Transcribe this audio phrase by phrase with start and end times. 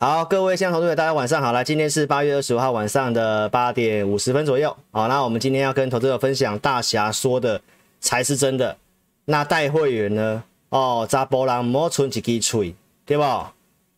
[0.00, 1.50] 好，各位现场投资者，大家晚上好。
[1.50, 4.76] 来，今天是八月二十五号晚上的八点五十分左右。
[4.92, 7.60] 好，那我们今天要跟投资者分享大侠说的
[7.98, 8.76] 才是真的。
[9.24, 10.44] 那带会员呢？
[10.68, 13.24] 哦，查甫人莫存一支嘴，对不？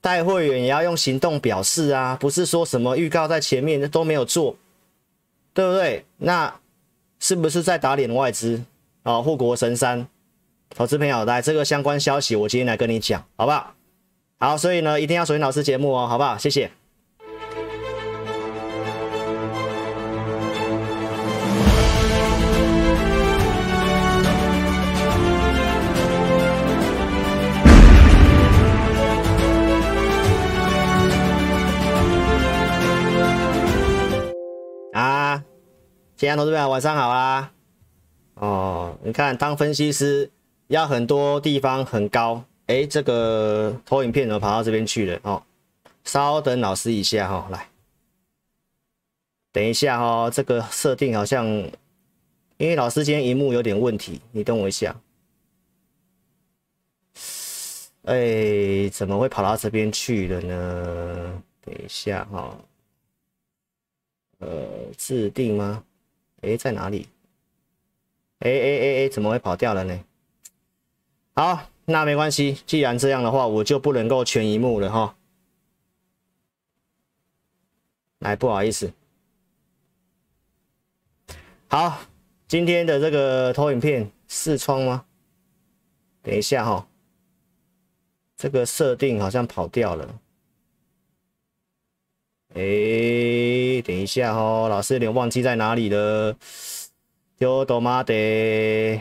[0.01, 4.57] 带会员也要用行动表示啊，不是说什么预告在前面都没有做，
[5.53, 6.07] 对不对？
[6.17, 6.55] 那
[7.19, 8.65] 是不是在打脸外资？
[9.03, 10.07] 哦，护国神山，
[10.75, 13.75] 投资朋友，来这个相关消息，我今天来跟你讲，好不好？
[14.43, 16.39] 好，所以呢，一定要锁定老师节目哦，好不好？
[16.39, 16.71] 谢谢。
[34.95, 35.45] 啊，
[36.17, 37.53] 现在同志们晚上好啊！
[38.37, 40.31] 哦，你看，当分析师
[40.69, 42.45] 要很多地方很高。
[42.71, 45.19] 哎，这个投影片怎么跑到这边去了？
[45.25, 45.43] 哦，
[46.05, 47.69] 稍等老师一下哈、哦，来，
[49.51, 51.45] 等一下哈、哦，这个设定好像，
[52.59, 54.95] 因为老师今天荧幕有点问题，你等我一下。
[58.05, 61.43] 哎，怎么会跑到这边去了呢？
[61.63, 62.65] 等一下哈、哦，
[64.39, 65.83] 呃，自定吗？
[66.43, 67.09] 哎，在哪里？
[68.39, 70.05] 哎哎哎哎，怎么会跑掉了呢？
[71.35, 71.67] 好。
[71.91, 75.17] 那没关系，既然这样的话，我就不能够全一幕了哈。
[78.21, 78.93] 来，不好意思。
[81.67, 81.99] 好，
[82.47, 85.05] 今天的这个投影片视窗吗？
[86.23, 86.87] 等一下哈，
[88.37, 90.21] 这个设定好像跑掉了。
[92.55, 96.37] 哎，等一下哈，老师有点忘记在哪里了。
[97.37, 99.01] 丢多妈的。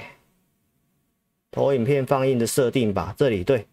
[1.52, 3.68] 投影片放映的设定吧，这里对，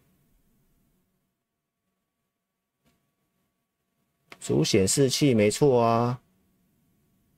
[4.39, 6.19] 主显示器没错啊，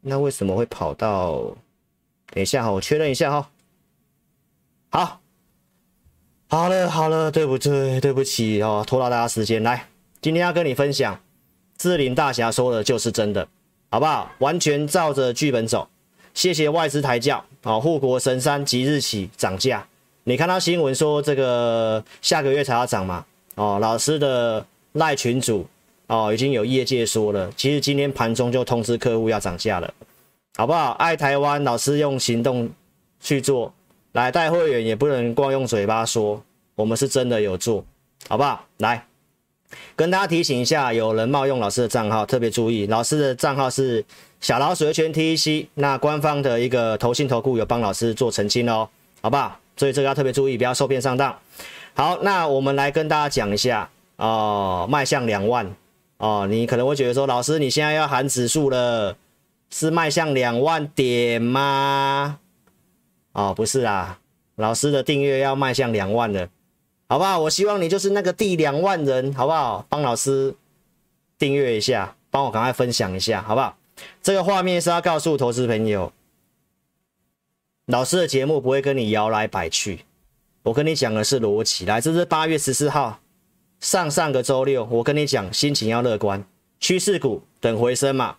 [0.02, 1.58] 那为什么会跑到？
[2.32, 3.50] 等一下哈，我确认一下哈。
[4.92, 5.22] 好，
[6.48, 8.00] 好了好了，对不对？
[8.00, 9.62] 对不起哦，拖到大家时间。
[9.64, 9.90] 来，
[10.22, 11.20] 今天要跟你分享，
[11.78, 13.48] 智霖大侠说的就是真的，
[13.90, 14.32] 好不好？
[14.40, 15.90] 完全照着剧本走。
[16.34, 19.88] 谢谢外资抬轿，好，护国神山即日起涨价。
[20.30, 23.26] 你看到新闻说这个下个月才要涨吗？
[23.56, 25.66] 哦，老师的赖群主
[26.06, 29.92] 哦，已经有业界说了，其实今天盘中就通知客户要涨价了，
[30.56, 30.92] 好不好？
[31.00, 32.70] 爱台湾，老师用行动
[33.20, 33.74] 去做，
[34.12, 36.40] 来带会员也不能光用嘴巴说，
[36.76, 37.84] 我们是真的有做，
[38.28, 38.64] 好不好？
[38.78, 39.04] 来
[39.96, 44.06] 跟大家提醒一下，有人冒用老师的账号，特别注意，老师的账号是
[44.40, 48.88] 小老鼠的全 TEC，那官方的一个投信投顾有帮老师做澄清哦，
[49.22, 49.60] 好不好？
[49.80, 51.40] 所以这个要特别注意，不要受骗上当。
[51.94, 55.74] 好，那我们来跟大家讲一下哦，迈向两万
[56.18, 59.16] 哦，你可能会觉得说，老师你现在要喊指数了，
[59.70, 62.40] 是迈向两万点吗？
[63.32, 64.20] 哦，不是啦，
[64.58, 66.50] 老师的订阅要迈向两万了，
[67.08, 67.40] 好不好？
[67.40, 69.86] 我希望你就是那个第两万人，好不好？
[69.88, 70.54] 帮老师
[71.38, 73.78] 订阅一下，帮我赶快分享一下，好不好？
[74.22, 76.12] 这个画面是要告诉投资朋友。
[77.90, 80.02] 老师的节目不会跟你摇来摆去，
[80.62, 81.86] 我跟你讲的是逻辑。
[81.86, 83.20] 来，这是八月十四号，
[83.80, 86.46] 上上个周六，我跟你讲，心情要乐观，
[86.80, 88.36] 趋势股等回升嘛。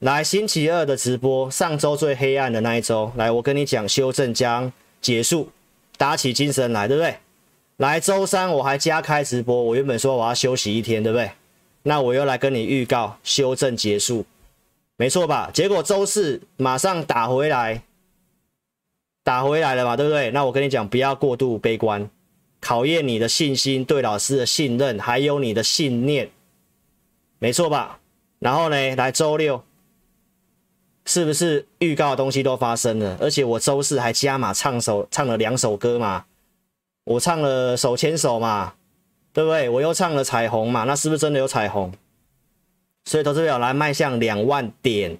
[0.00, 5.48] 来，星期二的直播，上周最黑暗的那一周，来，我跟你讲，修正将结束，
[5.96, 7.16] 打起精神来，对不对？
[7.78, 11.30] 来，周三我还加开直播，我原本说我要休息一天，对不对？
[11.84, 14.26] 那我又来跟你预告修正结束，
[14.98, 15.50] 没错吧？
[15.54, 17.82] 结果周四马上打回来。
[19.30, 20.32] 打回来了嘛，对不对？
[20.32, 22.10] 那我跟你讲，不要过度悲观，
[22.60, 26.28] 考验你的信心、对老师的信任，还有你的信念，
[27.38, 28.00] 没错吧？
[28.40, 29.62] 然后呢，来周六，
[31.06, 33.16] 是不是预告的东西都发生了？
[33.20, 36.24] 而且我周四还加码唱首，唱了两首歌嘛，
[37.04, 38.74] 我唱了手牵手嘛，
[39.32, 39.68] 对不对？
[39.68, 41.92] 我又唱了彩虹嘛，那是不是真的有彩虹？
[43.04, 45.16] 所以投资表来迈向两万点。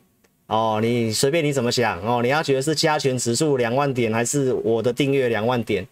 [0.51, 5.87] 哦，你随便你怎么想哦，你要觉得是加权指数两万点，还是我的订阅两万点，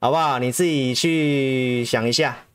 [0.00, 0.38] 好不好？
[0.38, 2.46] 你自己去想一下。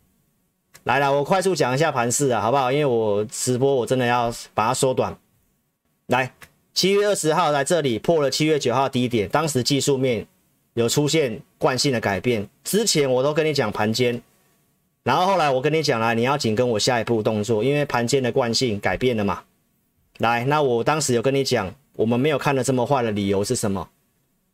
[0.85, 2.71] 来了，我快速讲一下盘势啊，好不好？
[2.71, 5.15] 因为我直播我真的要把它缩短。
[6.07, 6.33] 来，
[6.73, 10.25] 七月二十号在这里破了七月九号低点，当时技术面
[10.73, 14.19] 有出现惯性的改变，之前我都跟你讲盘间，
[15.03, 19.43] 然后后来我跟你讲了，你要紧跟我下一步动作，因为盘间的惯性改变了嘛。
[20.19, 23.89] 来，那我当时有跟你讲，我们没有看的这么坏的理由是什么？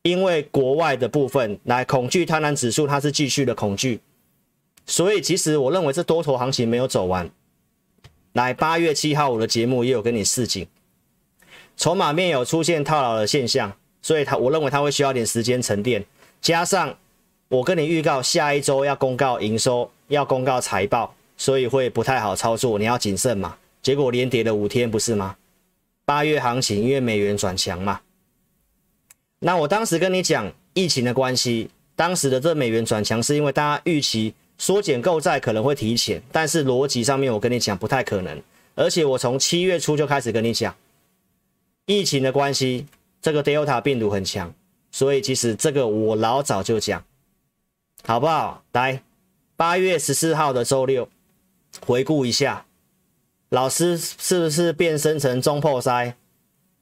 [0.04, 4.00] 因为国外的部分，来恐惧贪婪指数它是继续的恐惧，
[4.86, 7.28] 所以其实我认为这多头行情没有走完，
[8.34, 10.68] 来，八月七号我的节目也有跟你示警，
[11.76, 16.06] 筹码面有出现套牢的现象，所以他我认为他会需要点时间沉淀，
[16.40, 16.96] 加上
[17.50, 23.58] 我跟你预告下一周要公告营收，要公告财报，所以会不太好操作，你要谨慎嘛。
[23.82, 25.36] 结果连跌了五天，不是吗？
[26.06, 28.00] 八月行情因为美元转强嘛，
[29.40, 34.34] 那我当时跟你讲疫情的关系，当时的这美元转强是因为大家预期。
[34.58, 38.42] 缩减购债可能会提前，但是逻辑上面我跟你讲不太可能。
[38.74, 40.74] 而且我从七月初就开始跟你讲，
[41.88, 42.86] 疫情的关系，
[43.22, 44.54] 这个 Delta 病毒很强，
[44.94, 47.04] 所以其实这个我老早就讲，
[48.06, 48.64] 好不好？
[48.72, 49.04] 来，
[49.58, 51.10] 八月十四号的周六，
[51.86, 52.66] 回顾一下，
[53.50, 56.16] 老师是不是变身成中破塞？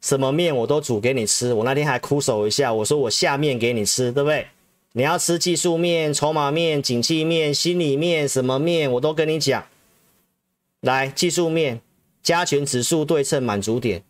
[0.02, 4.48] 什么面我都煮给你吃，我那天还哭手一下，我说我下面给你吃，对不对？
[4.92, 9.66] 你要吃技术面、筹码面、景气面、心理面，什么面我都跟你讲。
[10.82, 11.82] 来，技术面，
[12.22, 14.04] 加权指数对称满足点，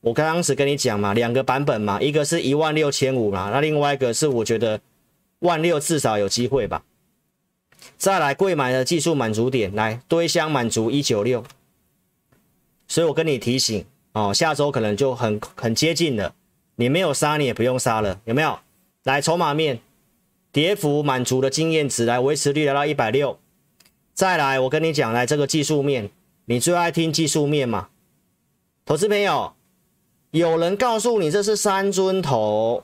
[0.00, 4.80] 我刚刚只跟你讲嘛，两个版本嘛，一个是一万六千五嘛，那另外一个是我觉得
[5.38, 6.82] 万六至少有机会吧。
[7.96, 11.44] 再来，贵买的技术满足点，来堆箱满足一九六，
[12.90, 16.34] 所以我跟你提醒哦，下周可能就很很接近了，
[16.74, 18.58] 你没有杀你也不用杀了，有没有？
[19.04, 19.80] 来，筹码面。
[20.52, 23.38] 跌幅满足的经验值来维持率来到一百六，
[24.12, 26.10] 再来我跟你讲，来这个技术面，
[26.46, 27.90] 你最爱听技术面嘛？
[28.84, 29.52] 投资朋友，
[30.32, 32.82] 有人告诉你这是三尊头，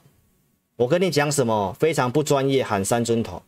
[0.77, 1.75] 我跟你讲什么？
[1.81, 3.43] 非常不专业，喊三尊头，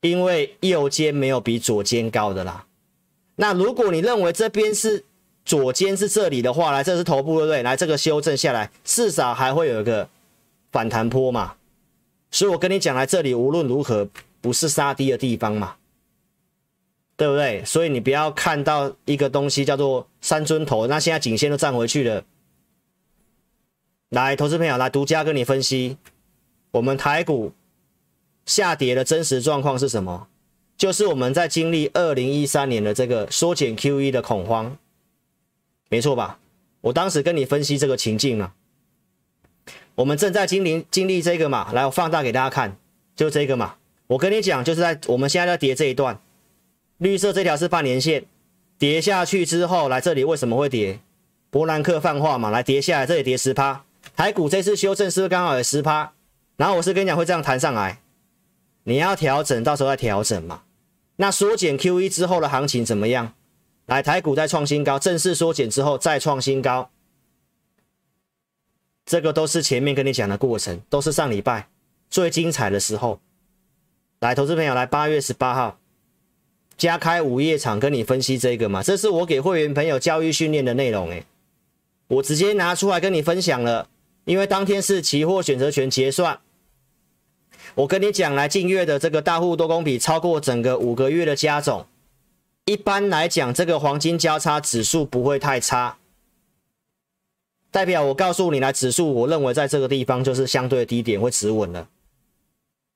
[0.00, 2.66] 因为右肩没有比左肩高的啦。
[3.36, 5.04] 那如果你认为这边是
[5.48, 7.62] 左肩是这里的话，来这是头部对不对？
[7.62, 10.06] 来这个修正下来，至少还会有一个
[10.70, 11.54] 反弹坡嘛。
[12.30, 14.06] 所以我跟你讲，来这里无论如何
[14.42, 15.76] 不是杀低的地方嘛，
[17.16, 17.64] 对不对？
[17.64, 22.22] 所以你不要看到一个东西叫做三尊头，那现在颈线都站回去了。
[24.10, 25.96] 来，投资朋友，来独家跟你分析，
[26.72, 27.52] 我们台股
[28.44, 30.28] 下跌的真实状况是什么？
[30.76, 34.76] 就是我们在经历二零一三年的这个缩减 QE 的恐慌，
[35.88, 36.38] 没错吧？
[36.80, 38.52] 我当时跟你分析这个情境了。
[39.96, 42.76] 我们正在经历经历这个嘛，来，我放大给大家看，
[43.16, 43.74] 就这个嘛。
[44.06, 46.20] 我跟你讲，就是在我们现在在叠这一段，
[46.98, 48.24] 绿色这条是半年线，
[48.78, 51.00] 叠下去之后，来这里为什么会叠？
[51.50, 53.84] 伯兰克泛化嘛，来叠下来，这里叠十趴，
[54.16, 56.12] 台股这次修正是不是刚好有十趴？
[56.56, 58.00] 然后我是跟你讲会这样弹上来，
[58.84, 60.62] 你要调整，到时候再调整嘛。
[61.16, 63.34] 那缩减 QE 之后的行情怎么样？
[63.88, 66.90] 来，台股再创新高，正式缩减之后再创新高。
[69.06, 71.70] 这个都是前面跟你讲的过程，都是上礼拜
[72.10, 73.18] 最精彩的时候。
[74.20, 75.78] 来，投资朋友，来八月十八号
[76.76, 81.24] 加开午夜场跟你分析这个嘛，这是我给会员朋友教育训练的内容诶，
[82.08, 83.88] 我直接拿出来跟你分享了，
[84.26, 86.40] 因为当天是期货选择权结算，
[87.74, 91.86] 我跟你讲，来近月的这个大户多空比超过整个五个月的加总，
[92.68, 95.96] 一般来讲，这个黄金交叉指数不会太差。
[97.70, 101.88] 代表我告诉你，来指数，我认为在这个地方就是相对低点会止稳了，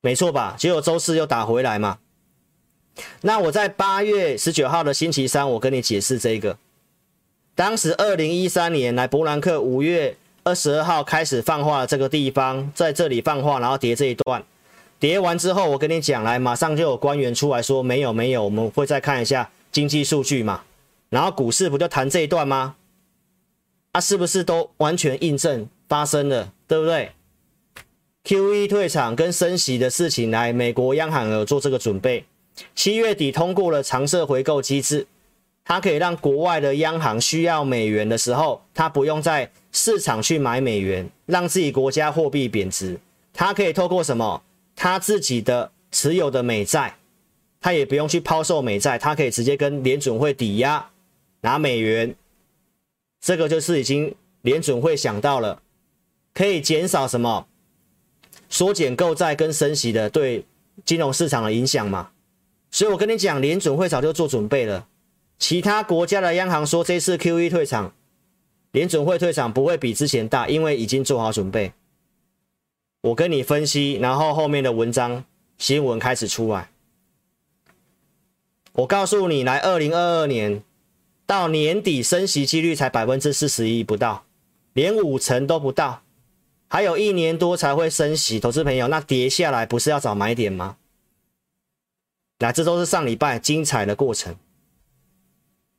[0.03, 0.57] 没错吧？
[0.59, 2.01] 结果周四又打回来嘛。
[3.23, 6.59] 那我在八月十九号的星期三，我跟你解释这个，
[7.55, 14.45] 当时二零一三年来伯南克五月二十二号开始放话这个地方，在这里放话，然后跌这一段，
[14.99, 20.63] 跌完之后，我跟你讲，来马上就有官员出来说没有没有，我们会再看一下经济数据嘛，
[21.09, 22.77] 然后股市不就谈这一段吗？
[23.93, 27.11] 啊，是不是都完全印证发生了，对不对
[28.25, 32.25] ？QE 退场跟升息的事情来，美国央行有做这个准备。
[32.75, 35.07] 七月底通过了长设回购机制，
[35.65, 43.01] 它可以让国外的央行需要美元的时候，它不用在市场去买美元，让自己国家货币贬值。
[43.33, 44.43] 它可以透过什么？
[44.77, 46.97] 它自己的持有的美债，
[47.63, 50.91] 他也不用去抛售美债，他可以直接跟联准会抵押
[51.41, 52.15] 拿美元。
[53.21, 55.63] 这个就是已经联准会想到了，
[56.35, 57.47] 可以减少什么
[58.51, 60.45] 缩减购债跟升息的对
[60.85, 62.11] 金融市场的影响嘛？
[62.73, 64.89] 所以我跟你讲，联准会早就做准备了。
[65.39, 67.95] 其他国家的央行说这次 QE 退场，
[68.73, 71.73] 联准会退场不会比之前大，因为已经做好准备。
[73.03, 75.25] 我跟你分析，然后后面的文章
[75.59, 76.72] 新闻开始出来，
[78.73, 80.63] 我告诉你，来二零二二年。
[81.25, 84.27] 到年底升息几率才百分之四十一不到，
[84.75, 86.03] 连五成都不到，
[86.69, 88.39] 还有一年多才会升息。
[88.39, 90.77] 投资朋友，那跌下来不是要找买点吗？
[92.41, 94.37] 来这都是上礼拜精彩的过程。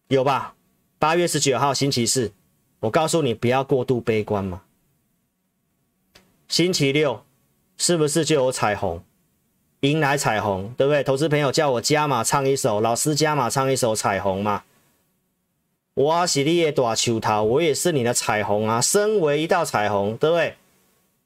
[0.07, 0.55] 有吧？
[0.97, 2.31] 八月十九号星期四，
[2.79, 4.63] 我告诉你不要过度悲观嘛。
[6.47, 7.25] 星期六
[7.77, 9.03] 是不是就有彩虹？
[9.91, 11.03] 迎来彩虹，对不对？
[11.03, 14.63] 投资朋友叫我加码唱一首，老师加码唱一首彩虹嘛。
[15.93, 20.55] 我是你的大树头，我也是你的彩虹啊，身为一道彩虹，对不对？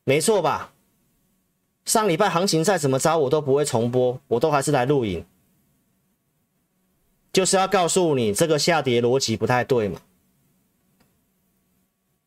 [0.06, 0.72] 没错吧？
[1.86, 5.24] 上礼拜行情再怎么着，我都不会重播，我都还是来录影，
[7.32, 10.02] 就是要告诉你这个下跌逻辑不太对嘛。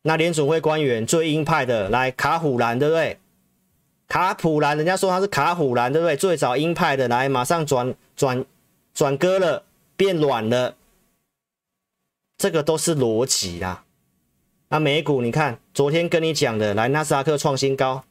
[0.03, 3.19] 那联准会官员最鹰派的来卡虎兰，对不对？
[4.11, 6.17] 卡普兰，人家说他是卡虎兰，对不对？
[6.17, 8.43] 最早鹰派的来，马上转转
[8.93, 9.63] 转割了，
[9.95, 10.75] 变软了，
[12.37, 13.85] 这个都是逻辑啦。
[14.67, 18.03] 那美股，你看昨天跟你讲的，来纳斯达克创新高，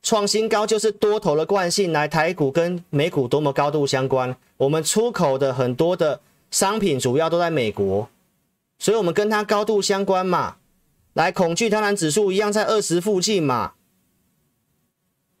[0.00, 1.92] 创新高就是多头的惯性。
[1.92, 6.20] 来台股跟美股多么高度相关，我们出口的很多的
[6.52, 8.08] 商品主要都在美国，
[8.78, 10.58] 所以我们跟它高度相关嘛。
[11.14, 13.72] 来，恐惧贪婪指数一样在二十附近嘛。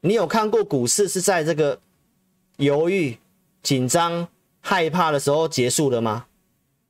[0.02, 1.80] 你有看过股市是在这个
[2.56, 3.18] 犹豫、
[3.62, 4.28] 紧张、
[4.60, 6.26] 害怕的时候结束的吗？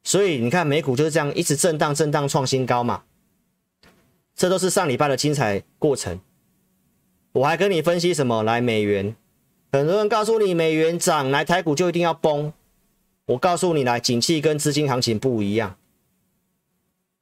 [0.02, 3.02] 所以你看美股就是这样一直震荡、震荡、创新高嘛。
[4.34, 6.20] 这都是上礼拜的精彩过程。
[7.32, 8.42] 我还跟你分析什么？
[8.42, 9.14] 来美元，
[9.70, 12.52] 很多人告诉你美元涨，来台股就一定要崩。
[13.26, 15.76] 我告诉你，来景气跟资金行情不一样，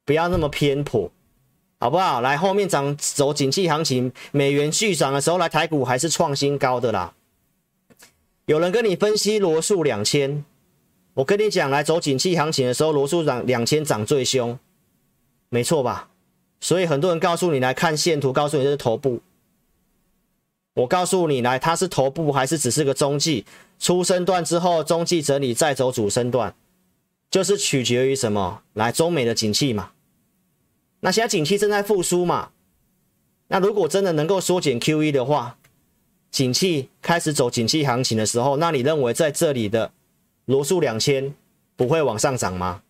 [0.05, 1.11] 不要那么偏颇。
[1.81, 2.19] 好不好？
[2.19, 7.13] 来，后面涨走景气行情，美元续涨的时候，来台股还是创新高的啦。
[8.45, 10.43] 有人跟你分析罗素两千，
[11.13, 14.59] 我跟你讲，来走景气行情的时候，罗素涨两千涨最凶，
[15.47, 16.09] 没错吧？
[16.59, 19.21] 所以很多人告诉你来看线图，告诉你这是头部。
[20.73, 23.45] 我告诉你来，它是头部还是只是个中继？
[23.79, 26.53] 初升段之后中继整理再走主升段，
[27.31, 28.63] 就是取决于什么？
[28.73, 29.91] 来中美的景气嘛。
[31.01, 32.51] 那现在景气正在复苏嘛？
[33.47, 35.57] 那如果真的能够缩减 QE 的话，
[36.29, 39.91] 景气开始走景气行情的时候，那你认为在这里的
[40.45, 41.33] 罗素两千
[41.75, 42.83] 不会往上涨吗？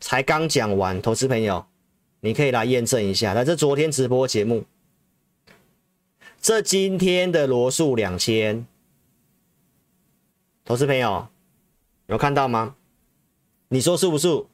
[0.00, 1.66] 才刚讲完，投资朋友，
[2.20, 3.34] 你可以来验证一下。
[3.34, 4.64] 来，这昨天直播节目，
[6.40, 8.64] 这今天的罗素两千，
[10.64, 11.26] 投资朋友
[12.06, 12.76] 有看到吗？
[13.68, 14.44] 你说是不是？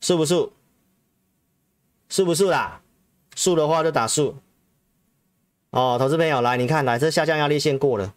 [0.00, 0.50] 是不是？
[2.08, 2.80] 是不是啦？
[3.36, 4.36] 数的话就打数。
[5.70, 8.14] 哦，投资朋友来，你看来这下降压力线过了，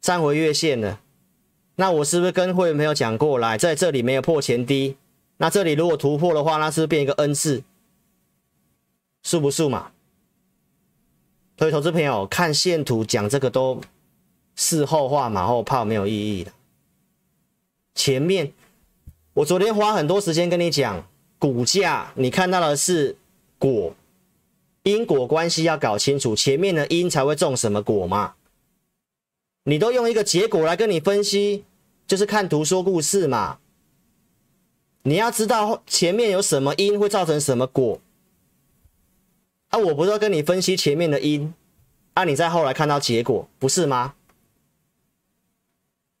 [0.00, 1.00] 站回月线了。
[1.76, 4.96] 那我是不是跟会员朋友讲过来，在这里没有破前低？
[5.38, 7.64] 那这里如果突破的话，那是不是变一个 N 字？
[9.22, 9.92] 是不是嘛？
[11.58, 13.80] 所以投资朋友看线图讲这个都
[14.54, 16.52] 事后话马后炮，没有意义的。
[17.94, 18.52] 前面
[19.32, 21.06] 我昨天花很多时间跟你讲。
[21.40, 23.16] 股价，你看到的是
[23.58, 23.94] 果，
[24.82, 28.34] 因果关系要搞清楚，前面的因才会种什么果嘛。
[29.64, 31.64] 你都用一个结果来跟你分析，
[32.06, 33.58] 就是看图说故事嘛。
[35.04, 37.98] 你要知道前面有什么因会造成什么果。
[39.70, 41.54] 啊，我不是要跟你分析前面的因，
[42.12, 44.14] 啊，你再后来看到结果，不是吗？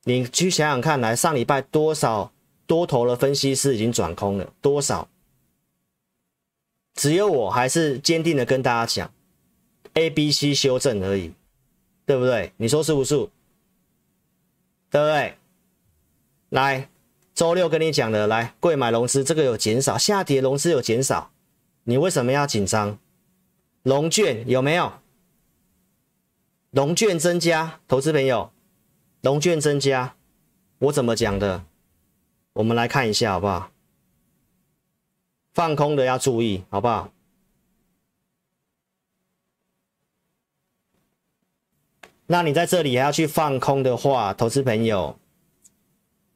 [0.04, 2.32] 你去想想看，来上礼拜多少？
[2.66, 5.08] 多头的分析师已经转空了多少？
[6.94, 9.12] 只有我还是坚定的跟大家讲
[9.94, 11.32] ，A、B、C 修正而已，
[12.04, 12.52] 对不对？
[12.56, 13.16] 你说是不是？
[14.90, 15.36] 对不对？
[16.50, 16.88] 来，
[17.34, 21.30] 周六跟你讲的，来，贵买融资这个有减少，下跌融资有减少，
[21.84, 22.98] 你为什么要紧张？
[23.82, 24.92] 融券有没有？
[26.70, 28.52] 融券增加，投资朋友，
[29.22, 30.14] 融券增加，
[30.78, 31.64] 我怎么讲的？
[32.54, 33.70] 我们来看一下好不好？
[35.52, 37.12] 放空的要注意好不好？
[42.26, 45.18] 那你在这里还要去放空的话，投资朋友，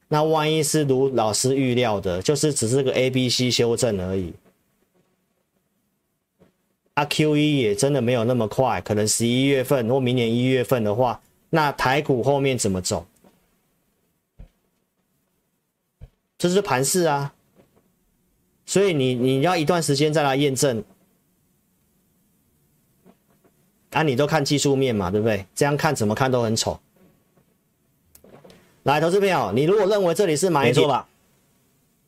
[0.08, 4.34] 那万一是如老师预料的，就是只是个 A、B、C 修正而已。
[6.94, 13.06] 啊，QE 也真的没有那么快，可能十一月份或明年一月份的话，那台股后面怎么走？
[16.36, 17.34] 这是盘势啊，
[18.66, 20.82] 所以你你要一段时间再来验证，
[23.90, 25.46] 啊，你都看技术面嘛，对不对？
[25.54, 26.80] 这样看怎么看都很丑。
[28.84, 31.08] 来，投资朋友，你如果认为这里是买错吧，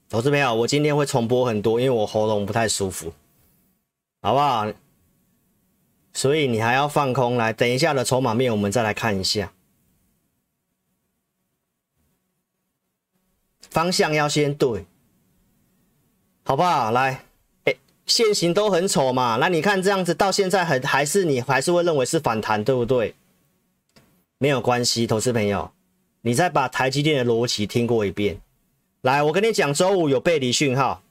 [0.09, 3.13] 投资朋友，我今天会重播很多，因为我喉咙不太舒服，
[4.21, 4.73] 好不好？
[6.13, 9.53] 所以你还要放空来，等一下的筹码面我们再来看一下。
[13.69, 14.87] 方向要先对，
[16.49, 16.93] 好不好？
[16.93, 17.25] 来，
[17.65, 17.75] 哎，
[18.07, 23.17] 线型都很丑嘛，那你看这样子到现在还还是你还是会认为是反弹，对不对？
[24.39, 25.73] 没有关系，投资朋友，
[26.21, 28.39] 你再把台积电的逻辑听过一遍。
[29.01, 31.03] 来，我跟你讲，周五有背离讯号，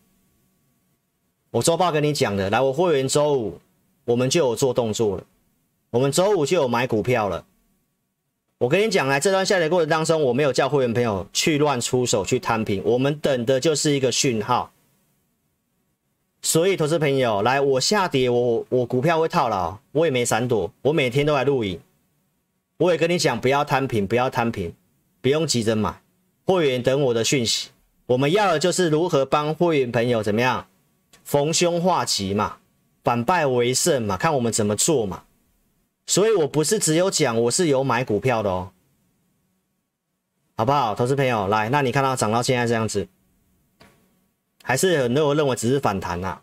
[1.52, 2.50] 我周报跟你讲的。
[2.50, 3.60] 来，我会员周五
[4.06, 5.24] 我们就有做动作了，
[5.90, 7.46] 我们周五就有买股票了。
[8.60, 14.72] 我跟你讲，来这段下跌过程当中，我没有叫会员朋友去乱出手去摊平，我们等的就是一个讯号。
[16.46, 21.82] 所以，投资朋友，来，我下跌，我我股票会套牢，我也没闪躲，我每天都来录影，
[22.78, 24.72] 我也跟你讲，不要摊平，不要摊平，
[25.22, 26.04] 不用急着买，
[26.46, 27.70] 会员等我的讯息。
[28.06, 30.68] 我们要的就是如何帮会员朋友怎么样
[31.24, 32.58] 逢凶化吉嘛，
[33.04, 35.24] 反败为胜嘛，看我们怎么做嘛。
[36.06, 38.70] 所以我不是只有讲，我是有买股票的哦，
[40.56, 43.08] 好不好，投资朋友来，那你看到涨到现在这样子，
[44.68, 46.40] 还是很多人认为只是反弹呐？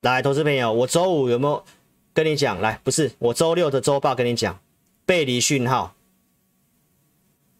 [0.00, 1.64] 来，投资朋友，我周五有没有
[2.12, 2.60] 跟你讲？
[2.60, 4.58] 来，不是，我周六的周报跟你讲
[5.06, 5.94] 背离讯号，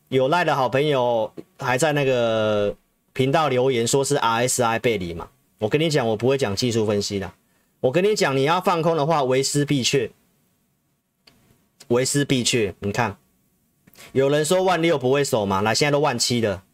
[0.09, 2.75] 有赖的好朋友还在那个
[3.13, 5.31] 频道留言说是 RSI 背离嘛？
[5.59, 7.33] 我跟你讲，我不会讲技术分析的。
[7.79, 10.11] 我跟你讲，你要放空的话，为师必去，
[11.87, 12.75] 为师必去。
[12.81, 13.17] 你看，
[14.11, 15.61] 有人说万六不会守嘛？
[15.61, 16.65] 那现在都万七了，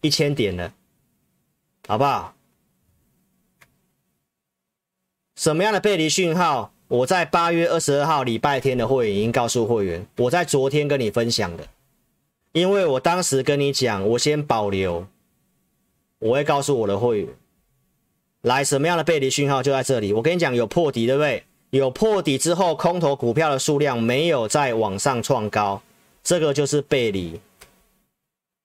[0.00, 0.72] 一千点了，
[1.86, 2.34] 好不好？
[5.36, 6.72] 什么样的背离讯号？
[6.88, 11.68] 我在八月二十二号礼拜天的会员已经告诉会员，我在昨天跟你分享的，
[12.52, 15.06] 因为我当时跟你讲，我先保留，
[16.18, 17.28] 我会告诉我的会员。
[18.42, 20.12] 来，什么样的背离讯号就在这里。
[20.12, 21.44] 我跟你讲，有破底，对不对？
[21.70, 25.80] 有破底之后，空头股票的数量没有再往上创高，
[26.24, 27.40] 这个就是背离。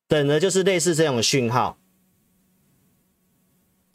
[0.08, 1.78] 等的就是类似这种讯号，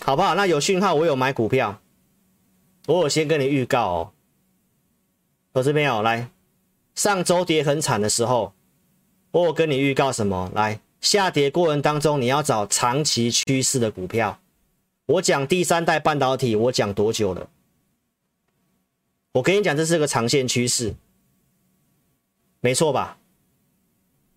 [0.03, 0.35] 好不好？
[0.35, 1.81] 那有讯号，我有买股票，
[2.87, 4.13] 我有先跟你预告哦。
[5.53, 6.31] 投资朋友，来，
[6.95, 8.53] 上周跌很惨的时候，
[9.33, 10.51] 我有跟你预告什么？
[10.55, 14.41] 来，下跌过程当中，你要找长期趋势的股票。
[15.07, 17.49] 我讲第三代半导体，我讲多久了？
[19.33, 20.95] 我跟你讲，这是个长线趋势，
[22.61, 23.19] 没错吧？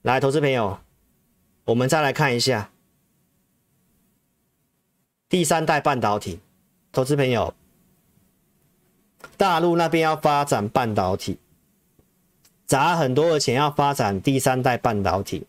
[0.02, 0.80] 来，投资朋友，
[1.65, 2.71] 我们再来看一下
[5.30, 6.39] 第三代半导体。
[6.91, 7.56] 投资朋友，
[9.36, 11.39] 大陆那边要发展半导体，
[12.67, 15.47] 砸很多的钱要发展第三代半导体。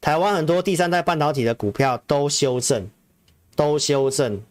[0.00, 2.88] 台湾很多第三代半导体的股票都修正，
[3.54, 4.42] 都修正。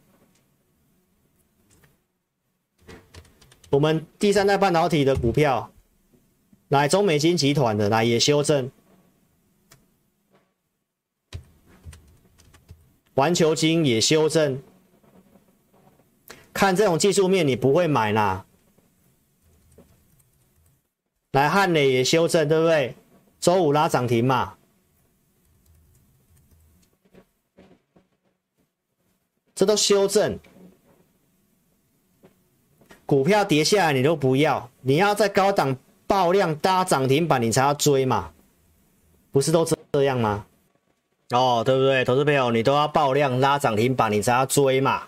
[3.71, 5.71] 我们第三代半导体的股票，
[6.67, 8.69] 来中美晶集团的来也修正，
[13.20, 14.64] 环球金也修正。
[16.54, 18.46] 看这种技术面，你不会买啦。
[21.34, 22.96] 来汉磊也修正，对不对？
[23.42, 24.56] 周五拉涨停嘛。
[29.54, 30.40] 这都修正，
[33.06, 35.76] 股票跌下来你都不要，你要在高档
[36.08, 38.32] 爆量搭涨停板你才要追嘛，
[39.30, 40.46] 不是都这样吗？
[41.32, 42.04] 哦，对不对？
[42.04, 45.04] 投资朋友，你都要爆量拉涨停板你才要追嘛，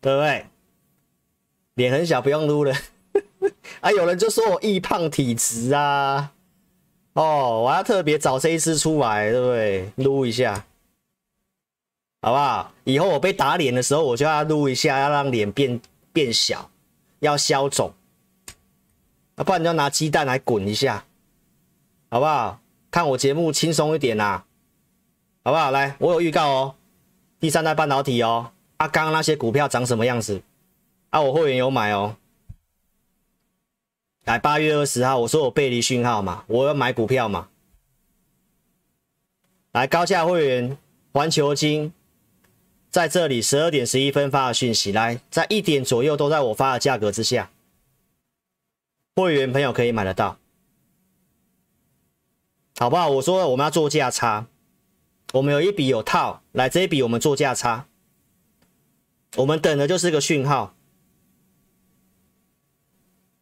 [0.00, 0.46] 对不对？
[1.74, 2.74] 脸很小不用撸了，
[3.80, 6.32] 啊，有人就说我易胖体质啊，
[7.12, 9.92] 哦，我要特别找这一支出来，对不对？
[9.96, 10.64] 撸一下。
[12.24, 12.72] 好不好？
[12.84, 15.80] 以后我被打脸的时候，我就要撸一下，要让脸变
[16.12, 16.70] 变小，
[17.18, 17.92] 要消肿，
[19.34, 21.04] 啊，不然你就拿鸡蛋来滚一下，
[22.08, 22.61] 好不好？
[22.92, 24.44] 看我节目轻松一点啦，
[25.42, 25.70] 好不好？
[25.70, 26.74] 来，我有预告哦，
[27.40, 30.42] 第三代半导体哦，啊，刚刚那些股票长什么样子？
[31.08, 32.16] 啊，我会员有买哦，
[34.24, 37.48] 来，八月二十号，我说我背离讯号嘛，我要买股票嘛，
[39.72, 40.76] 来，高价会员
[41.12, 41.94] 环球金。
[42.90, 47.50] 在这里十二点十一分发的讯息，来，在一点左右都在我发的价格之下，
[49.16, 50.36] 会员朋友可以买得到，
[52.78, 53.08] 好不好？
[53.10, 54.46] 我说我们要做价差，
[55.34, 57.86] 我们有一笔有套，来这一笔我们做价差，
[59.36, 60.74] 我们等的就是个讯号。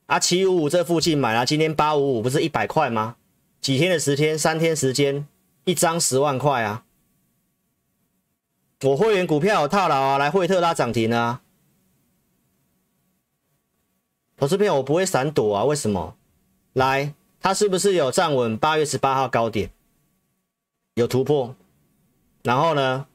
[0.07, 3.16] 啊，七五五这附近买了，今天八五五不是一百块吗？
[3.61, 5.29] 几天的时间，三天时间，
[5.64, 6.85] 一张十万块啊。
[8.83, 11.43] 我会员股票有套牢啊，来惠特拉涨停啊！
[14.37, 16.16] 投资朋友我不会闪躲啊，为什么？
[16.73, 19.70] 来它是不是有站稳八月十八号高点？
[20.94, 21.55] 有突破，
[22.42, 23.07] 然后呢，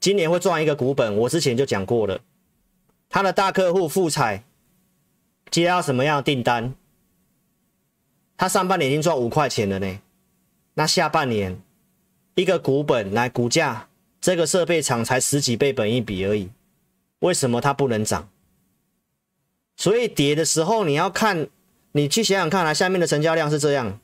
[0.00, 2.20] 今年会赚一个股本，我之前就讲过了。
[3.08, 4.42] 他的大客户富采
[5.50, 6.74] 接到什么样的订单？
[8.36, 10.00] 他上半年已经赚五块钱了呢，
[10.74, 11.62] 那下半年
[12.34, 13.88] 一个股本来股价，
[14.20, 16.50] 这个设备厂才十几倍本一比而已，
[17.20, 18.28] 为什么它不能涨？
[19.76, 21.48] 所以跌的时候你要看，
[21.92, 24.00] 你去想想看啊，下面的成交量是这样。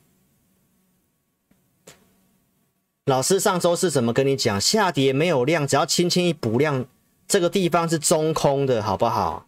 [3.05, 4.61] 老师上周是怎么跟你讲？
[4.61, 6.85] 下跌没有量，只要轻轻一补量，
[7.27, 9.47] 这个地方是中空的，好不好？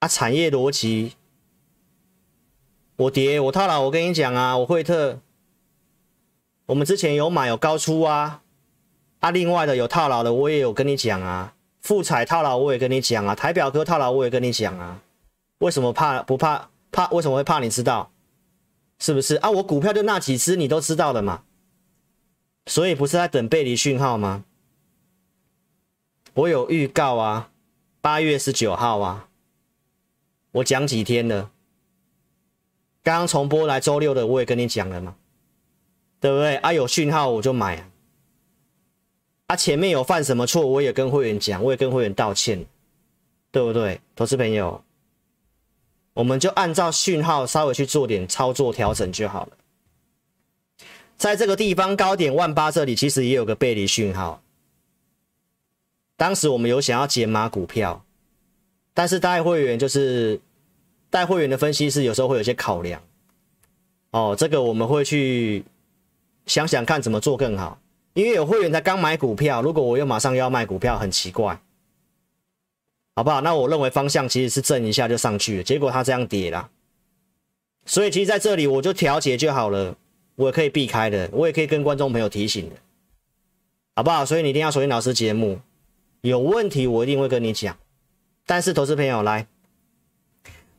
[0.00, 1.14] 啊，产业逻辑，
[2.96, 5.20] 我跌我套牢，我跟你讲啊，我惠特，
[6.66, 8.42] 我们之前有买有高出啊，
[9.20, 15.00] 啊，另外的有套牢的，我也有跟你讲啊，富彩套牢我也跟你讲啊，台表科套牢我也跟你讲啊，
[15.58, 17.08] 为什么怕不怕怕？
[17.10, 17.58] 为什么会怕？
[17.60, 18.10] 你知道？
[18.98, 19.50] 是不是啊？
[19.50, 21.42] 我股票就那几只，你都知道的嘛。
[22.66, 24.44] 所以不是在等背离讯号吗？
[26.34, 27.50] 我有预告啊，
[28.00, 29.28] 八月十九号啊，
[30.52, 31.50] 我讲几天了。
[33.02, 35.16] 刚刚重播来周六的，我也跟你讲了嘛，
[36.20, 36.56] 对不对？
[36.56, 37.90] 啊，有讯号我就买啊。
[39.48, 42.64] 啊，前面有犯什么错，我也跟会员讲，我也跟会员道歉，
[43.50, 44.00] 对不对？
[44.16, 44.82] 投资朋友。
[46.14, 49.52] 我们就按照讯号稍微去做点操作调整就好了。
[51.16, 54.40] 在这个地方高点万八这里，其实也有个背离讯号。
[56.16, 58.04] 当时我们有想要减码股票，
[58.92, 60.40] 但是带会员就是
[61.10, 63.02] 带会员的分析师有时候会有些考量。
[64.10, 65.64] 哦，这个我们会去
[66.46, 67.80] 想想看怎么做更好，
[68.12, 71.60] 因为有会员才刚买股票，如果我又马上要卖股票，很奇怪。
[73.16, 73.40] 好不好？
[73.40, 76.68] 那我认为方向其实是震一下就上去了，结果它这样跌了，
[77.86, 79.96] 所以其实在这里我就调节就好了，
[80.34, 82.76] 我也可以避开的，我也可以跟观众朋友提醒的，
[83.94, 84.26] 好不好？
[84.26, 85.60] 所以你一定要锁定老师节目，
[86.22, 87.76] 有问题我一定会跟你讲。
[88.46, 89.46] 但是投资朋友来，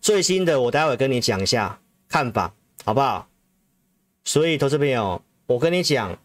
[0.02, 3.28] 最新的我待会跟你讲一下看法，好不好？
[4.26, 6.20] 所以投资朋友，我跟你讲，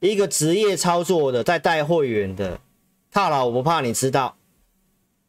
[0.00, 2.60] 一个职业操作的在带会员的
[3.10, 4.36] 套牢，我不怕你知道。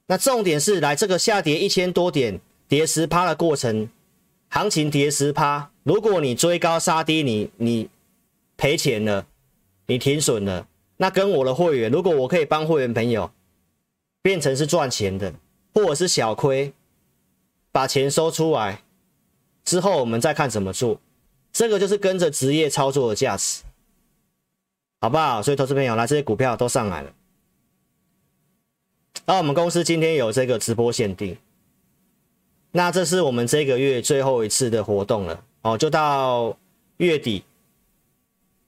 [0.08, 3.90] 那重点是来这个下跌一千多点，跌十趴的过程，
[4.50, 5.72] 行情跌十趴。
[5.84, 7.90] 如果你追高杀低，你你
[8.58, 9.26] 赔钱了，
[9.88, 10.68] 你停损了。
[10.98, 13.32] 那跟我的会员，如果我可以帮会员朋友
[14.22, 15.34] 变成是赚钱的，
[15.74, 16.74] 或者是小亏，
[17.72, 18.82] 把钱收出来
[19.64, 21.02] 之后，我们再看怎么做。
[21.52, 23.64] 这个就是跟着职业操作的价值，
[25.02, 25.42] 好不好？
[25.42, 27.12] 所以投资朋友来，这些股票都上来了。
[29.26, 31.38] 那我们公司今天有这个直播限定，
[32.72, 36.58] 那这是我们这个月最后一次的活动了哦，就到
[36.98, 37.44] 月底。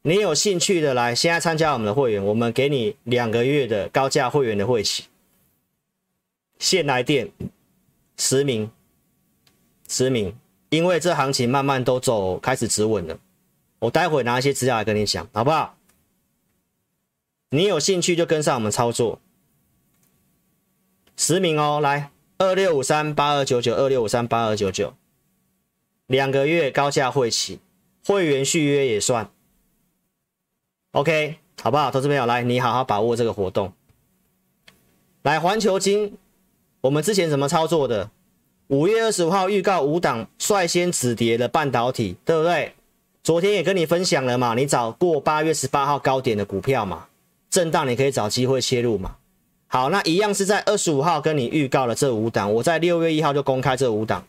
[0.01, 5.03] 你有兴趣的来，现在参加我们的会员，我们给你两个月的高价会员的会期，
[6.59, 7.29] 现来电
[8.15, 8.71] 实名，
[9.87, 10.33] 实名，
[10.69, 13.19] 因为这行情慢慢都走开始止稳了，
[13.79, 15.75] 我待会拿一些资料来跟你讲，好不好？
[17.49, 19.19] 你有兴趣就跟上我们操作。
[21.19, 24.93] 十名哦，来二六五三八二九九二六五三八二九九，
[26.05, 27.59] 两个月高价会起，
[28.05, 29.27] 会员续约也算
[30.91, 31.89] ，OK，好不好？
[31.89, 33.73] 投资朋友来，你好好把握这个活动。
[35.23, 36.15] 来环球金，
[36.81, 38.11] 我们之前怎么操作的？
[38.67, 42.75] 五月二十五号预告五档率先止跌的半导体，对不对？
[43.23, 47.07] 昨天也跟你分享了嘛，你找过八月十八号高点的股票嘛，
[47.49, 49.17] 震荡你可以找机会切入嘛。
[49.69, 54.25] 好，那一样是在二十五号跟你预告了这五档，我在六月一号就公开这五档：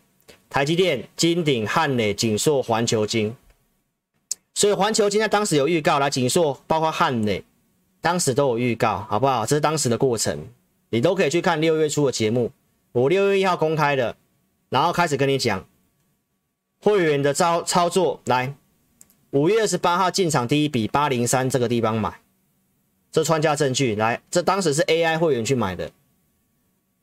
[0.50, 3.34] 台积电、金鼎、汉磊、景硕、环球金。
[4.54, 7.44] 所以环球金在当时有预告，来景硕包括汉磊，
[8.00, 9.46] 当时都有预告，好不好？
[9.46, 10.48] 这是当时的过程，
[10.90, 12.50] 你都可以去看六月初的节目，
[12.90, 14.16] 我六月一号公开的，
[14.70, 15.64] 然后开始跟你讲
[16.80, 18.20] 会员的操操作。
[18.24, 18.54] 来，
[19.30, 22.20] 五月二十八号进场第一笔八零三这个地方买。
[23.10, 25.90] 这穿价证据来，这当时是 AI 会员去买的，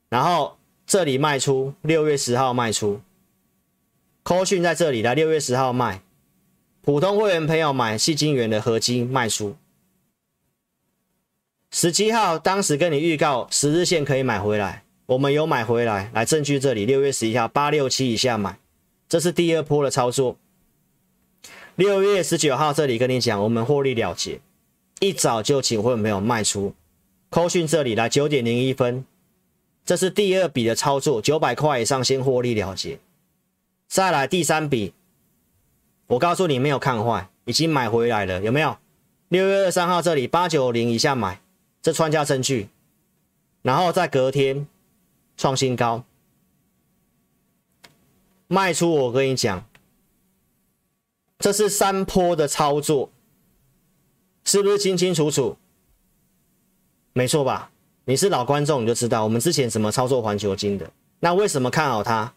[0.08, 3.00] 然后这里卖出，六月十号卖出
[4.24, 6.02] ，call 讯在这里来，六月十号卖，
[6.80, 9.56] 普通会员朋友买细晶元的合金卖出，
[11.72, 18.58] 十七号当时跟你预告十日线可以买回来，我们有买回来，来证据这里，六月十一号八六七以下买，
[19.08, 20.38] 这是第二波的操作，
[21.74, 24.40] 六月十九号这里跟你讲，我们获利了结。
[25.00, 26.74] 一早就请会没有卖出，
[27.28, 29.04] 扣讯这里来九点零一分，
[29.84, 32.98] 这是第二笔的操作，九百块以上先获利了结。
[33.86, 34.94] 再来第三笔，
[36.06, 38.78] 我告诉你没有看坏，已经买回来了，有没有？
[39.28, 41.40] 六月二三号这里八九零以下买，
[41.82, 42.68] 这穿价证据，
[43.62, 44.66] 然后再隔天
[45.36, 46.04] 创新高，
[48.46, 48.90] 卖出。
[48.92, 49.68] 我跟你讲，
[51.38, 53.10] 这是三波的操作，
[54.46, 55.58] 是不是清清楚楚？
[57.12, 57.70] 没错吧？
[58.04, 60.90] 你是老观众，你就知道我们之前怎么操作环球金的。
[61.18, 62.32] 那为什么看好它？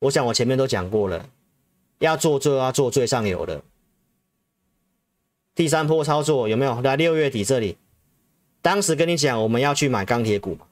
[0.00, 1.30] 我想我前面都讲过了，
[2.00, 3.62] 要做就要做最上游的。
[5.54, 6.82] 第三波操作有没有？
[6.82, 7.78] 在六月底这里，
[8.60, 10.66] 当时跟你讲我们要去买钢铁股嘛，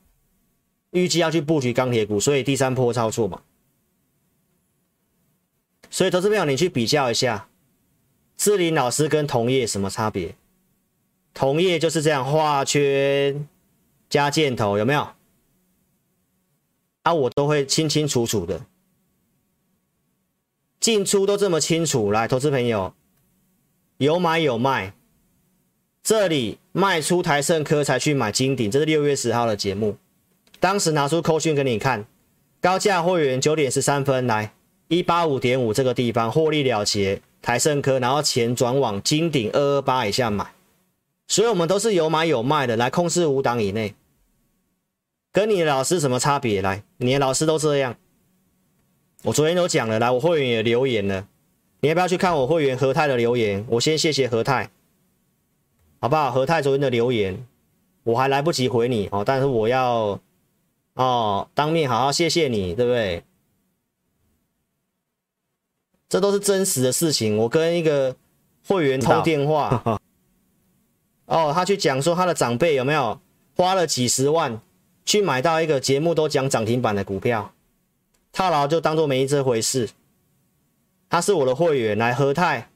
[0.91, 3.41] 预计要去布局钢铁股，所以第三波操作嘛。
[5.89, 7.49] 所以投资朋友，你去比较一下，
[8.37, 10.35] 志霖老师跟同业什么差别？
[11.33, 13.49] 同业就是这样画圈
[14.09, 15.09] 加箭头，有没有？
[17.03, 18.65] 啊，我都会清清楚楚的，
[20.81, 22.11] 进出都这么清楚。
[22.11, 22.95] 来，投资朋友，
[23.99, 24.95] 有买有卖，
[26.03, 29.97] 这里卖出台胜科才去买金鼎，这是六月十号的节目，
[30.61, 32.07] 当时拿出扣讯给你看，
[32.61, 34.55] 高价会员九点十三分来
[34.89, 40.47] 一八五点五这个地方获利了结台盛科，然后钱转往金鼎二二八以下买，
[41.29, 43.95] 所以我们都是有买有卖的，来控制五档以内。
[45.31, 46.63] 跟你老师什么差别？
[46.63, 47.97] 来，你的老师都这样。
[49.25, 51.29] 我昨天都讲了，来，我会员也留言了，
[51.81, 53.63] 你要不要去看我会员何泰的留言？
[53.69, 54.71] 我先谢谢何泰，
[56.01, 56.33] 好不好？
[56.33, 57.47] 何泰昨天的留言，
[58.05, 60.19] 我还来不及回你哦，但是我要
[60.95, 63.23] 哦当面好好谢谢你，对不对？
[66.15, 67.37] 这都是真实的事情。
[67.37, 68.15] 我跟一个
[68.69, 69.83] 会员通电话，
[71.27, 73.21] 哦，他去讲说他的长辈有没有
[73.57, 74.61] 花了几十万。
[75.05, 77.53] 去买到一个节目都讲涨停板的股票，
[78.33, 79.91] 套牢就当做没这回事。
[81.11, 82.71] 他是我的会员，来和泰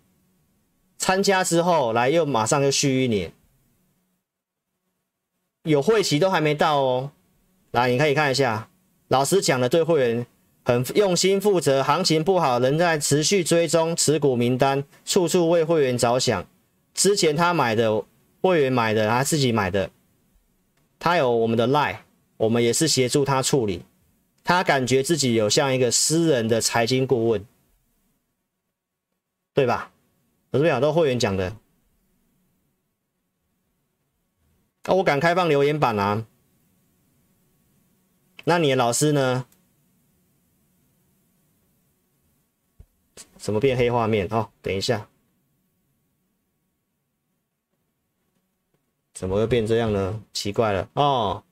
[0.98, 3.32] 参加之后，来又马上又续一年，
[5.62, 7.12] 有会期都还没到哦。
[7.70, 8.68] 来，你可以看一下，
[9.06, 10.26] 老师讲的对会员
[10.68, 16.46] 很用心负责，行情不好仍在持续追踪持股名单，处处为会员着想。
[16.92, 18.04] 之前他买的
[18.42, 19.90] 会员买的，他自己买的，
[20.98, 22.00] 他有我们的 Lie，。
[22.36, 23.82] 我们也是协助他处理，
[24.44, 27.46] 他感觉自己有像一个私人的财经顾问，
[29.54, 29.90] 对吧？
[30.50, 31.56] 我这边都会员讲的，
[34.84, 36.26] 那我敢开放留言板啊。
[38.44, 39.46] 那你的老师呢？
[43.48, 44.28] 怎么变黑画面？
[44.30, 45.08] 哦，等一下，
[49.14, 50.22] 怎么会变这样呢？
[50.34, 51.42] 奇怪了哦。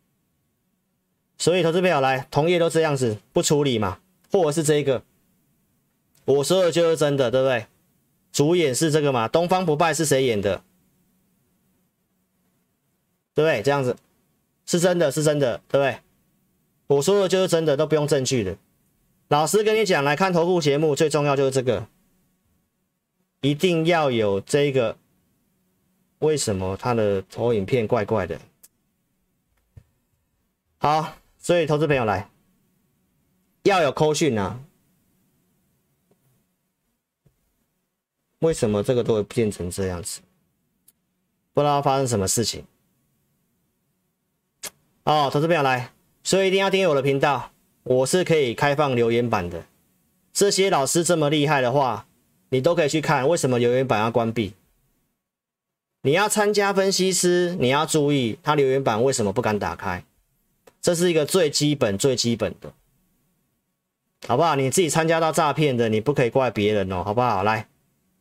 [1.38, 3.98] 所以，投资朋友来，同业都这样子不处理嘛，
[4.30, 5.04] 或者是这个，
[6.26, 7.66] 我说的就是真的，对不对？
[8.30, 9.26] 主演是这个嘛？
[9.26, 10.62] 东方不败是谁演的？
[13.32, 13.62] 对不对？
[13.62, 13.96] 这样子
[14.66, 15.98] 是真的，是真的，对不对？
[16.88, 18.58] 我说的就是真的，都不用证据的。
[19.28, 21.86] 老师跟你讲，来看投顾节目，最重要就是这个，
[23.40, 24.96] 一定要有这个。
[26.20, 28.40] 为什么他的投影片怪怪的？
[30.78, 31.14] 好。
[31.38, 32.28] 所以，投资朋友来
[33.62, 34.58] 要有扣讯啊！
[38.40, 40.22] 为什么这个都会变成这样子？
[41.52, 42.64] 不知道发生什么事情
[45.04, 45.30] 哦。
[45.32, 45.92] 投资朋友来，
[46.24, 47.52] 所以一定要订阅我的频道，
[47.88, 49.64] 我是可以开放留言板的。
[50.32, 52.08] 这些老师这么厉害的话，
[52.48, 53.28] 你都可以去看。
[53.28, 54.54] 为什么留言板要关闭？
[56.02, 60.04] 你要参加分析师，你要注意他留言板为什么不敢打开。
[60.82, 62.72] 这是一个最基本、最基本的，
[64.26, 64.56] 好不好？
[64.56, 67.44] 你自己参加到诈骗的，你不可以怪别人哦，好不好？
[67.44, 67.68] 来，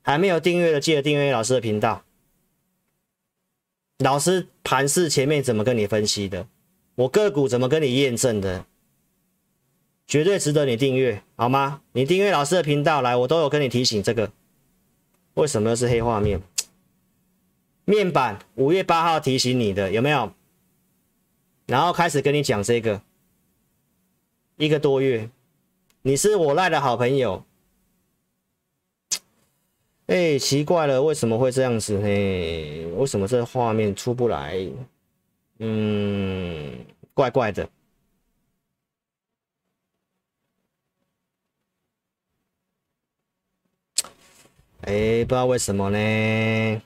[0.03, 2.03] 还没有订阅的，记得订阅老师的频道。
[3.97, 6.47] 老师盘是前面怎么跟你分析的？
[6.93, 8.65] 我个股怎么跟你验证的？
[10.07, 11.81] 绝对值得你订阅，好吗？
[11.93, 14.31] 你订阅老师的频道，来，我都有跟你提醒这个。
[15.33, 16.41] 为什么又是黑画面？
[17.85, 20.31] 面板五月八号提醒你的，有没有？
[21.65, 23.01] 然后开始跟你讲这个，
[24.57, 25.29] 一个多月，
[26.03, 27.43] 你是我赖的好朋友，
[30.05, 31.99] 哎，奇怪了，为什么会这样子？
[31.99, 34.65] 嘿，为什么这画面出不来？
[35.57, 37.67] 嗯，怪怪的。
[44.85, 46.81] 哎，不知道为什么呢？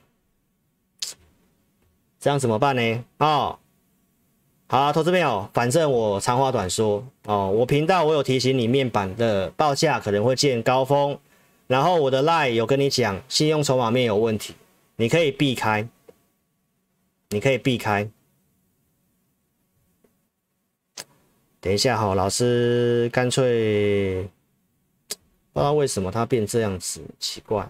[2.18, 3.04] 这样怎么办呢？
[3.18, 3.58] 哦。
[4.68, 11.18] 好，投资朋友，反正我长话短说哦，我频道我有提醒你面板的报价可能会见高峰，
[11.66, 14.54] 然后我的 Lie 有跟你讲信用筹码面有问题，
[14.96, 15.86] 你可以避开，
[17.30, 18.08] 你可以避开。
[21.60, 24.22] 等一下哈，老师干脆
[25.52, 27.68] 不知道为什么它变这样子，奇怪。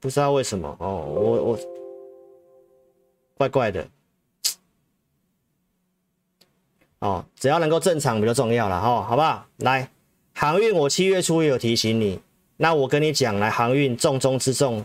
[0.00, 1.58] 不知道为什么哦，我我
[3.34, 3.86] 怪怪的
[7.00, 9.46] 哦，只要能够正常比较重要了哈，好不好？
[9.58, 9.90] 来，
[10.34, 12.20] 航运我七月初也有提醒你，
[12.56, 14.84] 那我跟你讲，来航运重中之重，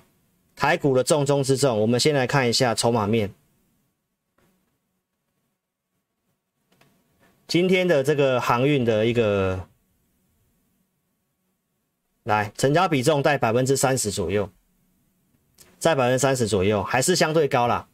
[0.56, 3.34] 台股的重中之重，我们先来看一下筹码面，
[7.47, 9.67] 今天的这个航运的一个，
[12.23, 14.49] 来成交比重在百分之三十左右。
[15.86, 17.88] 在百分之三十左右，还是相对高啦。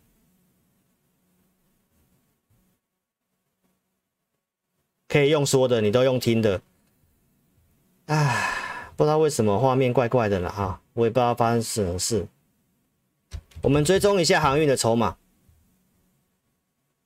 [5.09, 6.61] 可以用说的，你都用听的。
[8.05, 8.55] 唉，
[8.95, 12.25] 不知道为什么画面怪怪的了哈，我也不知道发生什么事。
[13.61, 15.17] 我们追踪一下航运的筹码。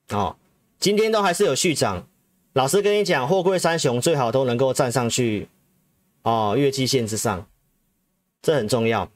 [0.09, 0.37] 哦，
[0.77, 2.07] 今天都还是有续涨。
[2.53, 5.49] 老师跟你讲，货柜三雄最好都能够站上去
[6.21, 7.47] 哦，月季线之上，
[8.43, 9.09] 这很重要。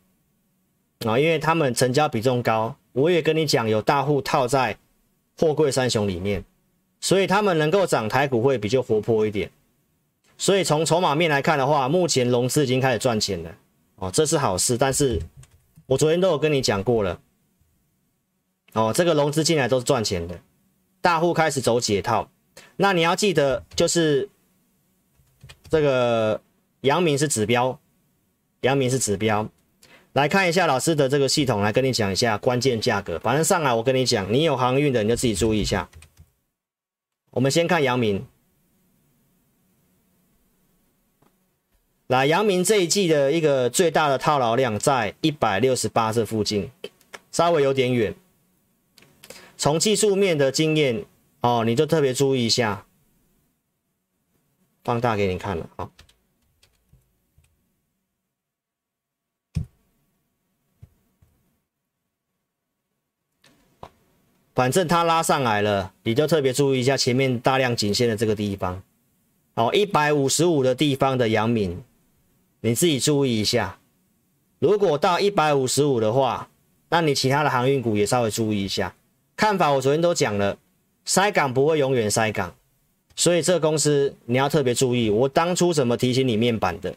[1.06, 4.78] 啊，因为他们成交比重高，我也跟你讲，有大户套在
[5.38, 6.44] 货柜三雄里面，
[7.00, 9.50] 所以他们能够涨台股会比较活泼一点。
[10.38, 13.56] 所以从筹码面来看的话，目前融资已经开始赚钱了，
[13.96, 14.78] 哦，这是好事。
[14.78, 15.22] 但是
[15.86, 17.22] 我昨天都有跟你讲过了，
[18.74, 20.42] 哦，这个融资进来都是赚钱的，
[21.00, 22.30] 大户开始走解套。
[22.76, 24.28] 那你要记得，就是
[25.70, 26.42] 这个
[26.82, 27.80] 阳明是指标，
[28.62, 29.50] 阳明是指标。
[30.20, 33.18] 来看一下老师的这个系统，来跟你讲一下关键价格。
[33.20, 35.90] 反正上来我跟你讲，你有航运的你就自己注意一下。
[37.30, 38.26] 我们先看阳明，
[42.08, 46.70] 来阳明这一季的一个最大的套牢量在一百六十八这附近，
[47.32, 48.14] 稍微有点远。
[49.56, 51.06] 从技术面的经验
[51.40, 52.86] 哦，你就特别注意一下，
[54.84, 55.90] 放大给你看了啊。
[64.60, 68.84] 反正它拉上来了，你就特别注意一下前面大量颈线的这个地方，
[69.54, 71.82] 哦，一百五十五的地方的阳明，
[72.60, 73.80] 你自己注意一下。
[74.60, 76.50] 如果到一百五十五的话，
[76.90, 78.94] 那你其他的航运股也稍微注意一下。
[79.38, 80.58] 看法我昨天都讲了，
[81.06, 82.54] 塞港不会永远塞港，
[83.16, 85.10] 所以这个公司你要特别注意。
[85.10, 86.94] 我当初怎么提醒你面板的？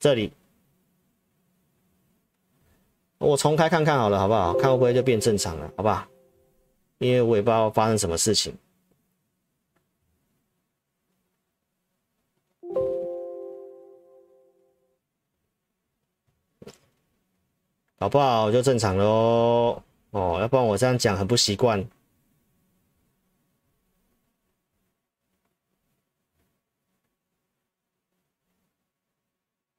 [0.00, 0.32] 这里。
[3.18, 4.52] 我重开看看好了，好不好？
[4.54, 6.06] 看会不会就变正常了，好不好？
[6.98, 8.56] 因为我也不知道发生什么事情，
[17.98, 18.52] 好不好？
[18.52, 19.82] 就正常了哦。
[20.10, 21.84] 哦，要不然我这样讲很不习惯。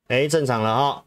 [0.07, 1.05] 哎，正常了哈。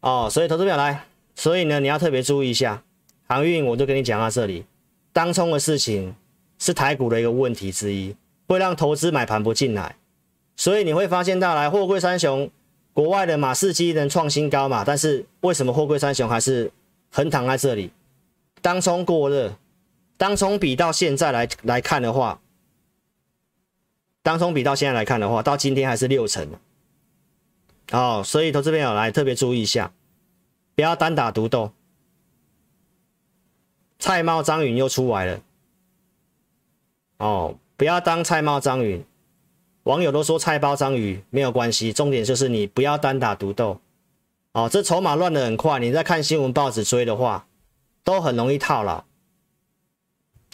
[0.00, 1.07] 哦，所以投资表来。
[1.38, 2.82] 所以呢，你要特别注意一下
[3.28, 4.64] 航运，我就跟你讲到这里。
[5.12, 6.16] 当冲的事情
[6.58, 8.16] 是台股的一个问题之一，
[8.48, 9.94] 会让投资买盘不进来。
[10.56, 12.50] 所以你会发现到来货柜三雄，
[12.92, 14.82] 国外的马士基能创新高嘛？
[14.84, 16.72] 但是为什么货柜三雄还是
[17.12, 17.92] 横躺在这里？
[18.60, 19.54] 当冲过热，
[20.16, 22.40] 当冲比到现在来来看的话，
[24.24, 26.48] 当冲比到现在来看的话，到今天还是六成。
[27.92, 29.92] 哦，所以投资朋友来特别注意一下。
[30.78, 31.72] 不要单打独斗，
[33.98, 35.40] 菜猫张云又出来了。
[37.16, 39.04] 哦，不要当菜猫张云，
[39.82, 43.80] 网友都说菜包章鱼没有关系，重点就是你不要单打独斗。
[44.52, 47.48] 哦，这筹码乱得很快，你在看新闻报纸追的话，
[48.04, 49.02] 都很容易套牢。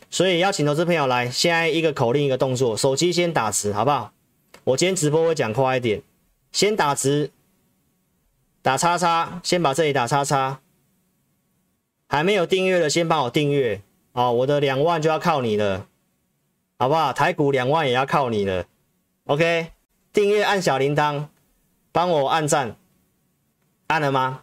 [0.09, 4.15] 所以邀请投资朋友来，现在一个口令一个动作，手机先打直，好不好？
[4.65, 6.03] 我今天直播会讲快一点，
[6.51, 7.31] 先打直。
[8.65, 10.61] 打叉叉，先把这里打叉叉。
[12.09, 14.33] 还没有订阅的，先帮我订阅哦。
[14.33, 15.87] 我的两万就要靠你了，
[16.79, 17.13] 好不好？
[17.13, 18.65] 台股两万也要靠你了。
[19.27, 19.67] OK，
[20.15, 21.27] 订阅按小铃铛，
[21.93, 22.75] 帮我按赞，
[23.89, 24.41] 按了吗？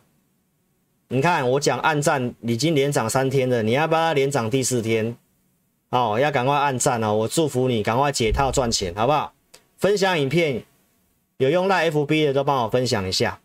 [1.07, 5.17] 你看我讲按赞已经连涨三天了，你要不要连涨第四天？
[5.89, 7.11] 哦，要赶快按赞哦！
[7.11, 9.33] 我祝福你赶快解套赚钱，好不好？
[9.79, 10.63] 分享影片。
[11.37, 13.40] 有用赖 FB 的都帮我分享一下。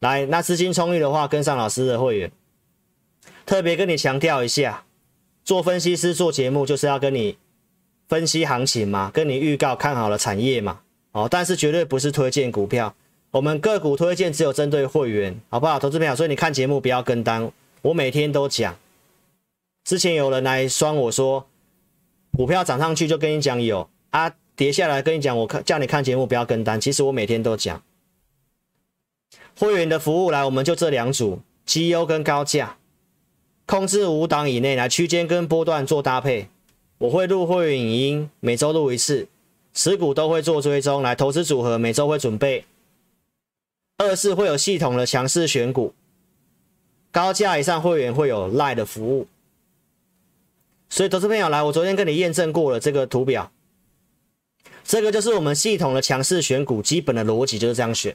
[0.00, 2.30] 来，那资金充裕的话，跟上老师的会员。
[3.44, 4.84] 特别跟你强调一下，
[5.44, 7.38] 做分析师做节目就是要跟你
[8.08, 10.80] 分析行情嘛，跟你预告看好了产业嘛。
[11.12, 12.94] 哦，但是绝对不是推荐股票。
[13.30, 15.78] 我们个股推荐只有针对会员，好不好？
[15.78, 17.50] 投资朋友，所以你看节目不要跟单。
[17.82, 18.76] 我每天都讲。
[19.84, 21.46] 之前有人来酸我说，
[22.36, 26.80] 股票涨上去就跟你讲有啊，跌下来跟你讲，我看叫你看节目不要跟单。
[26.80, 27.82] 其实我每天都讲。
[29.58, 32.76] 会员的服务来，我们就这两组，绩优跟高价，
[33.64, 36.48] 控制五档以内来区间跟波段做搭配。
[36.98, 39.28] 我会录会员影音，每周录一次，
[39.72, 41.02] 持股都会做追踪。
[41.02, 42.64] 来投资组合，每周会准备。
[43.98, 45.94] 二是会有系统的强势选股，
[47.10, 49.26] 高价以上会员会有 LINE 的服务。
[50.90, 53.50] 所以投资朋友来，我昨天跟你验证过了这个图表，
[54.84, 58.14] 这个就是我们系统的强势选股基本的逻辑就是这样选。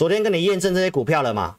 [0.00, 1.58] 昨天跟你验证这些股票了嘛？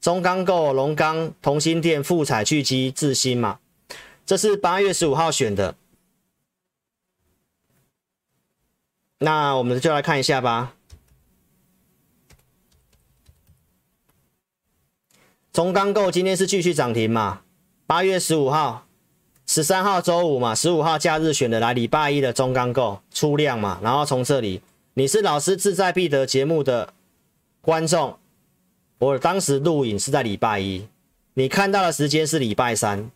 [0.00, 3.58] 中钢构、龙钢、同心电、富采、聚基、智新嘛？
[4.24, 5.74] 这是八月十五号选的。
[9.18, 10.74] 那我们就来看一下吧。
[15.52, 17.40] 中钢构今天是继续涨停嘛？
[17.88, 18.86] 八月十五号、
[19.44, 23.80] 十三号周五嘛，十五号假日选的来礼拜一的中钢构出量嘛？
[23.82, 24.62] 然后从这里，
[24.94, 26.94] 你是老师志在必得节目的。
[27.62, 28.18] 观众，
[28.98, 30.88] 我当时录影是在礼拜一，
[31.34, 33.08] 你看到的时间是礼拜三，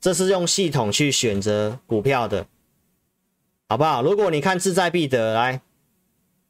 [0.00, 2.48] 这是用系统去选择股票的，
[3.68, 4.02] 好不好？
[4.02, 5.62] 如果你看志在必得来，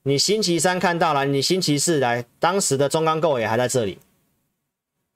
[0.05, 3.99] 你星期三看到了，你星期四来，当时的中钢构也还在这里，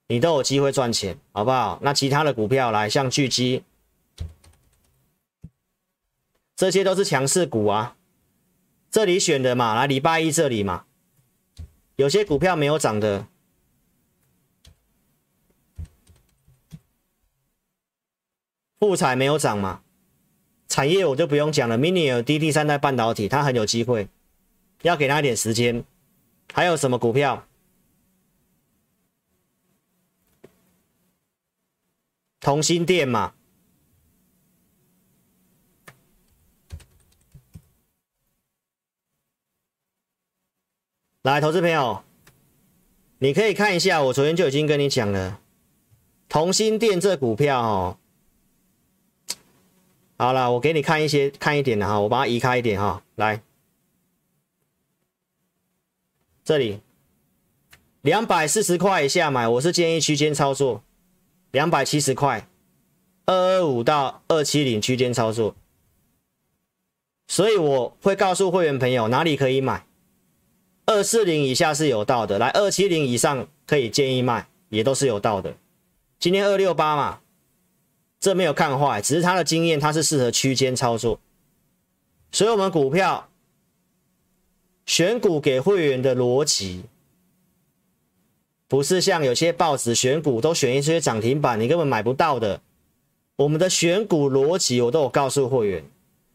[0.08, 1.78] 你都有机会赚钱，好不好？
[1.80, 3.62] 那其他的股票来，像聚积，
[6.54, 7.96] 这些都是强势股啊，
[8.90, 10.84] 这里选的嘛，来礼拜一这里嘛。
[11.96, 13.26] 有些股票没有涨的，
[18.78, 19.82] 富彩没有涨嘛？
[20.66, 24.08] 产业我就不用讲了，Mini LED 第三代半导体，它很有机会，
[24.82, 25.84] 要给它一点时间。
[26.52, 27.46] 还有什么股票？
[32.40, 33.34] 同心电嘛？
[41.24, 42.04] 来，投资朋友，
[43.18, 45.40] 你可以看一下，我昨天就已经跟你讲了，
[46.28, 47.96] 同心电这股票哦。
[50.18, 53.02] 好了，我给你看一些，看一点的哈，我把它移开一点哈。
[53.14, 53.42] 来，
[56.44, 56.80] 这里
[58.02, 60.82] 两百四十块以下买，我是建议区间操作，
[61.52, 62.46] 两百七十块，
[63.24, 65.56] 二二五到二七零区间操作。
[67.26, 69.86] 所以我会告诉会员朋友哪里可以买。
[70.86, 75.54] 二四零以下是有道的，来二七零以上可以建议卖，也都是有道的。
[76.18, 77.20] 今天二六八嘛，
[78.20, 81.18] 这没有看坏，只是他的经验，他是适合区间操作。
[82.32, 83.28] 所以，我们股票
[84.84, 86.84] 选股给会员的逻辑，
[88.68, 92.60] 不是像有些报纸选股都选一些涨停板，你根本买不到的。
[93.36, 95.84] 我们的选股逻辑，我都有告诉会员，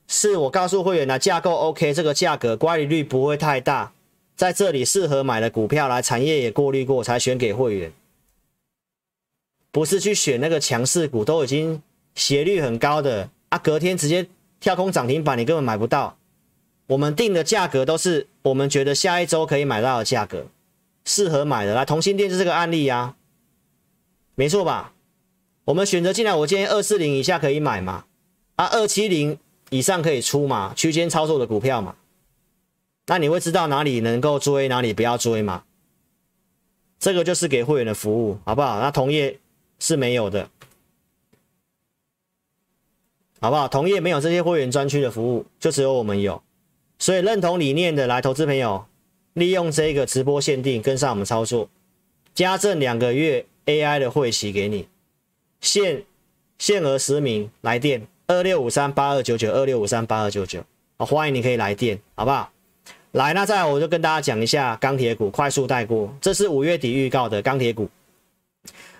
[0.07, 3.93] 是我告诉会员的架构 OK，这个价格乖离率不会太大。
[4.39, 7.91] 在这里适合买的股票来，产业也过滤过才选给会员，
[9.69, 11.83] 不是去选那个强势股，都已经
[12.15, 14.25] 斜率很高的啊，隔天直接
[14.61, 16.17] 跳空涨停板，你根本买不到。
[16.87, 20.45] 我们定的价格都是我们觉得下一周可以买到的价格，
[21.03, 21.75] 适合买的。
[21.75, 23.17] 来，同心电是这个案例呀，
[24.35, 24.93] 没错吧？
[25.65, 28.05] 我们选择进来，我建议二四零以下可以买嘛，
[28.55, 29.37] 啊，二七零
[29.69, 31.97] 以上可以出嘛，区间操作的股票嘛。
[33.09, 35.63] 那你会知道哪里能够追，哪里不要追吗？
[36.99, 38.79] 这个就是给会员的服务，好不好？
[38.79, 39.39] 那同业
[39.79, 40.47] 是没有的，
[43.41, 43.67] 好不好？
[43.67, 46.43] 同业没有这些会员专区的服务，就只有我们有。
[46.99, 48.85] 所以认同理念的来投资朋友，
[49.33, 51.67] 利用这个直播限定跟上我们操作，
[52.35, 54.87] 加赠两个月 AI 的会期给你，
[55.61, 56.03] 限
[56.59, 60.63] 限额十名来电二六五三八二九九二六五三八二九九，
[60.97, 62.51] 好，欢迎你可以来电，好不好？
[63.13, 66.13] 来，那再来我就跟大家讲一下钢铁股，快速带过。
[66.21, 67.89] 这是五月底预告的钢铁股，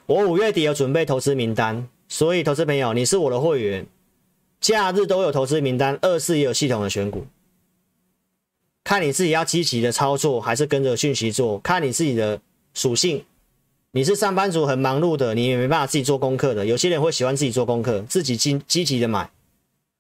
[0.08, 3.86] 我五月底有准备投资名单，所以投资朋友，你是我的会员，
[4.60, 7.28] 假日都有投资名单，二四也有系统的选股，
[8.84, 12.42] 看你自己要积极的操作，还是跟着讯息做，看你自己的
[12.74, 13.24] 属性。
[13.92, 19.30] 你是上班族很忙碌的，你也没办法自己做功课的，有些人会喜欢自己做功课，自己积积极的买，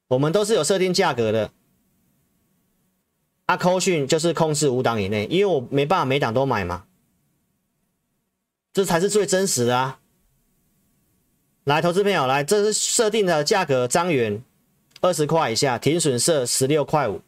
[0.07, 1.51] 我们都是有设定价格的。
[3.49, 6.85] 阿扣讯就是控制五档以内，因为我没办法每档都买嘛，
[8.71, 9.99] 这才是最真实的啊！
[11.63, 14.43] 来，投资朋友，来，这是设定的价格，张元
[15.01, 17.21] 二十块以下，停损设十六块五，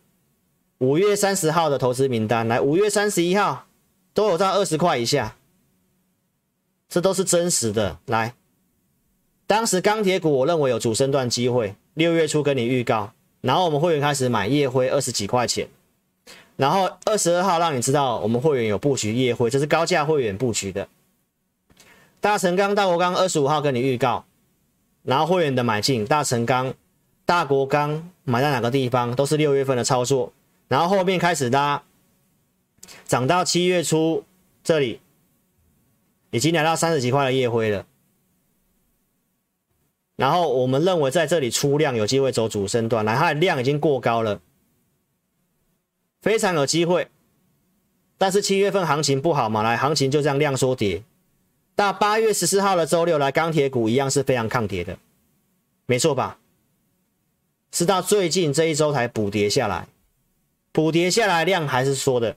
[0.77, 3.65] 五月三十号的投资名单，来，五月三十一号
[4.13, 5.35] 都有到二十块以下，
[6.87, 7.97] 这都是真实的。
[8.05, 8.35] 来，
[9.47, 13.11] 当时钢铁股我认为有主升段机会，六月初跟你预告，
[13.41, 15.67] 然后我们会员开始买夜辉二十几块钱。
[16.61, 20.87] 然后二十二号让你知道我们会员有布局夜辉，这是高价会员布局的。
[22.19, 24.25] 大成钢、大国钢二十五号跟你预告，
[25.01, 26.75] 然后会员的买进，大成钢、
[27.25, 30.31] 大国钢买在哪个地方都是六月份的操作，
[30.67, 31.81] 然后后面开始拉，
[33.07, 34.23] 涨到七月初
[34.63, 35.01] 这里，
[36.29, 37.87] 已经来到三十几块的夜辉了。
[40.15, 44.39] 然后我们认为在这里出量有机会走主升段，来，它的量已经过高了。
[46.21, 47.07] 非常有机会，
[48.17, 51.01] 但是七月份行情不好嘛，来，行情就这样量缩跌。
[51.75, 54.97] 到八月十四号的周六来，钢铁股一样是非常抗跌的，
[55.87, 56.37] 没错吧？
[57.71, 59.87] 是到最近这一周才补跌下来，
[60.71, 62.35] 补跌下来量还是缩的。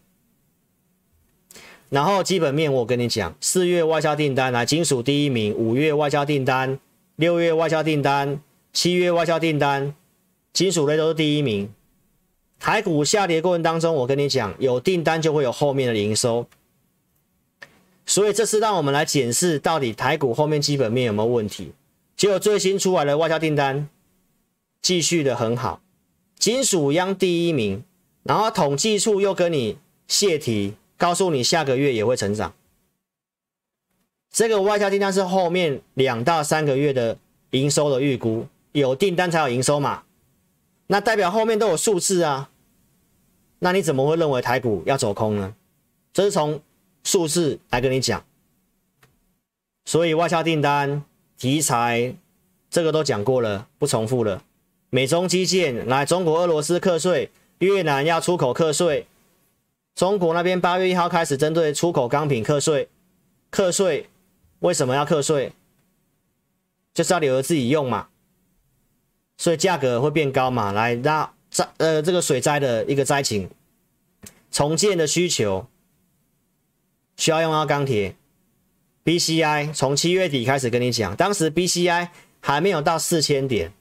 [1.91, 6.81] 然后基本面我跟你讲，四月外销订单来，金属第一名，五月外销订单，
[7.17, 8.41] 六月外销订单，
[8.73, 9.95] 七月外销订单，
[10.53, 11.71] 金属类都是第一名。
[12.65, 16.47] 台股下跌过程当中，我跟你讲，有订单就会有后面的营收，
[18.07, 21.75] 所以这是让我们来检视到底台股后面基本面有没有问题。
[22.17, 23.87] 结果最新出来的外销订单
[24.81, 25.83] 继续的很好，
[26.39, 27.85] 金属央第一名，
[28.23, 29.77] 然后统计处又跟你
[30.09, 32.55] 泄题，告诉你下个月也会成长。
[34.33, 37.19] 这个外销订单是后面两到三个月的
[37.51, 40.05] 营收的预估，有订单才有营收嘛，
[40.87, 42.49] 那代表后面都有数字啊。
[43.65, 45.55] 那你怎么会认为台股要走空呢？
[46.13, 46.61] 这是从
[47.03, 48.23] 数字来跟你讲，
[49.87, 51.03] 所以外销订单
[51.39, 52.15] 题材
[52.69, 54.43] 这个都讲过了，不重复了。
[54.91, 59.07] 美中基建来，中国俄罗斯课税，越南要出口课税，
[59.95, 62.91] 中国那边八月一号开始针对出口钢品课税，
[63.49, 64.11] 课税
[64.59, 65.53] 为什么要课税？
[66.93, 68.09] 就是要留着自己用嘛，
[69.39, 70.71] 所以价格会变高嘛。
[70.71, 71.34] 来，那。
[71.55, 73.49] 灾呃，这个水灾的一个灾情，
[74.51, 75.69] 重建的需求
[77.17, 78.17] 需要用到钢铁。
[79.05, 82.09] BCI 从七月底开始跟你讲，当时 BCI
[82.41, 83.73] 还没有到四千点。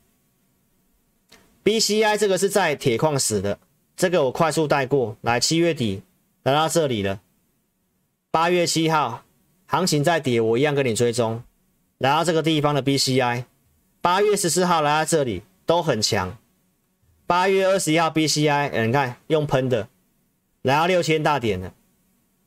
[1.64, 3.58] BCI 这个是在铁矿石的，
[3.98, 5.40] 这个我快速带过来。
[5.40, 6.04] 七月底
[6.44, 7.22] 来到这里了，
[8.30, 9.24] 八月七号
[9.66, 11.42] 行情在跌，我一样跟你追踪，
[11.98, 13.46] 来到这个地方的 BCI，
[14.00, 16.38] 八月十四号来到这里都很强。
[17.26, 19.88] 八月二十一号 BCI，你看用喷的，
[20.62, 21.74] 来到六千大点了。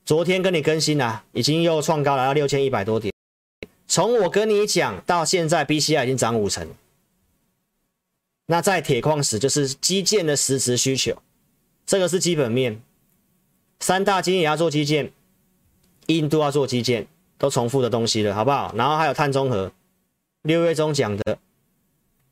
[0.05, 3.13] 昨天跟你更新了，已经又创高来到六千一百多点。
[3.89, 6.69] 从我跟你讲到现在，BCI 已经涨五成。
[8.47, 11.21] 那在铁矿石就是基建的实质需求，
[11.87, 12.81] 这个是基本面。
[13.81, 15.11] 三大金也要做基建，
[16.07, 17.07] 印度要做基建，
[17.39, 18.73] 都重复的东西了，好不好？
[18.77, 19.73] 然后还有碳中和，
[20.43, 21.39] 六月中讲的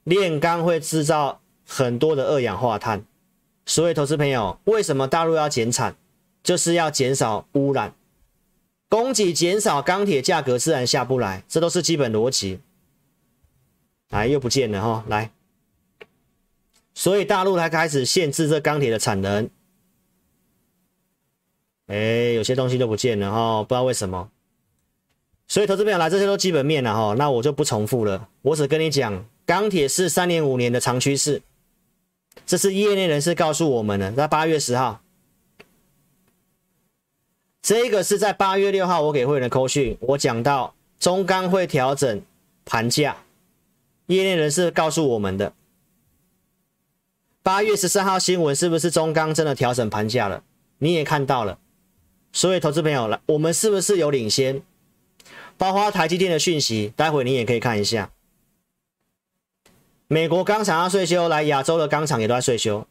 [0.05, 1.41] 炼钢会制造。
[1.67, 3.05] 很多的二氧化碳，
[3.67, 5.97] 所以投资朋友，为什么大陆要减产？
[6.43, 7.95] 就是要减少污染，
[8.91, 12.61] 供给减少，钢铁价格自然下不来，这都是基本逻辑。
[14.11, 15.31] 来，又不见了哈，来，
[16.93, 19.49] 所以大陆才开始限制这钢铁的产能。
[21.87, 24.29] 哎，有些东西都不见了哈，不知道为什么。
[25.49, 31.41] 所以投资朋友来，这些都基本面了哈，那我就不重复了，我只跟你讲，钢铁是三年五年的长趋势。
[32.47, 35.01] 这是业内人士告诉我们的，在八月十号，
[37.63, 42.23] 这个是在八月六号我给会员的扣讯，我讲到中钢会调整
[42.65, 43.17] 盘价，
[44.07, 45.53] 业内人士告诉我们的。
[47.43, 50.43] 八月十三号新闻是不是中钢真的调整盘价了？
[50.79, 51.59] 你也看到了，
[52.33, 54.63] 所以投资朋友来，我们是不是有领先？
[55.57, 58.11] 包括台积电的讯息，待会你也可以看一下。
[60.15, 62.87] 美国钢厂要税休，来亚洲的钢厂也都在税休，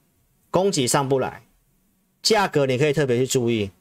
[0.51, 1.43] 供给上不来，
[2.21, 3.71] 价格你可以特别去注意。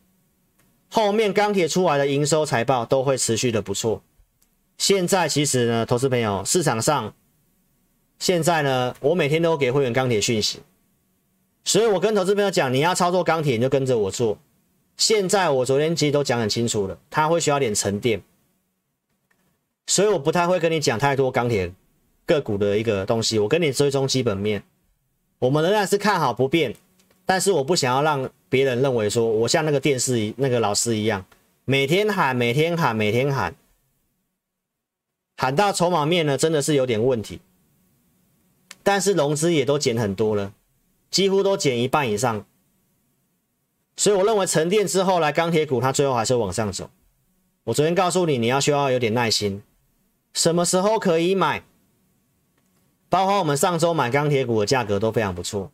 [0.88, 4.00] 后面钢铁出来的营收财报都会持续的不错。
[4.78, 7.12] 现在其实呢，投资朋友市场上
[8.20, 10.60] 现在呢，我每天都给会员钢铁讯息，
[11.64, 14.38] 所以我跟投资朋友讲，你要操作钢铁，你就跟着我做。
[14.96, 18.22] 现在我昨天其实都讲很清楚了，它会需要点沉淀，
[19.88, 21.72] 所以我不太会跟你讲太多钢铁。
[22.26, 24.62] 个股的一个东西，我跟你追踪基本面，
[25.38, 26.74] 我们仍然是看好不变，
[27.26, 31.24] 但是我不想要让别人认为说我像那个电视那个老师一样，
[31.64, 33.54] 每天喊，每天喊，每天喊，
[35.36, 37.40] 喊到筹码面呢，真的是有点问题。
[38.82, 40.52] 但是融资也都减很多了，
[41.10, 42.44] 几乎都减一半以上。
[43.96, 46.90] 所以我认为沉淀之后来钢铁股，它最后还是往上走。
[47.64, 49.62] 我昨天告诉你，你要需要有点耐心，
[50.32, 51.62] 什么时候可以买？
[53.12, 55.70] 包括我们上周买钢铁股的价格都非常不错，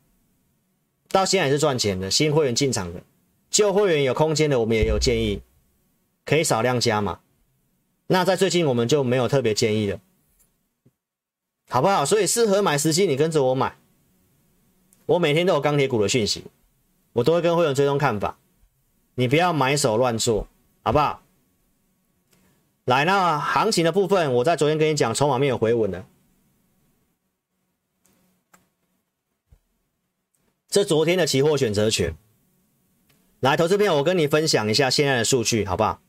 [1.09, 2.11] 到现在也是赚钱的。
[2.11, 3.01] 新会员进场的，
[3.49, 5.41] 旧会员有空间的，我们也有建议，
[6.25, 7.21] 可以少量加码。
[8.09, 10.01] 那在最近我们就没有特别建议了，
[11.69, 12.05] 好不好？
[12.05, 13.77] 所以适合买时机，你跟着我买。
[15.07, 16.43] 我每天都有钢铁股的讯息，
[17.13, 18.37] 我都会跟会员追踪看法，
[19.15, 20.49] 你不要买手乱做，
[20.83, 21.23] 好不好？
[22.87, 26.05] 来，那行情的部分，我在昨天跟你讲，筹码面有回稳的。
[30.69, 32.15] 这昨天的期货选择权，
[33.41, 36.03] 来，投资朋友，我跟你分享一下现在的数据，好不好？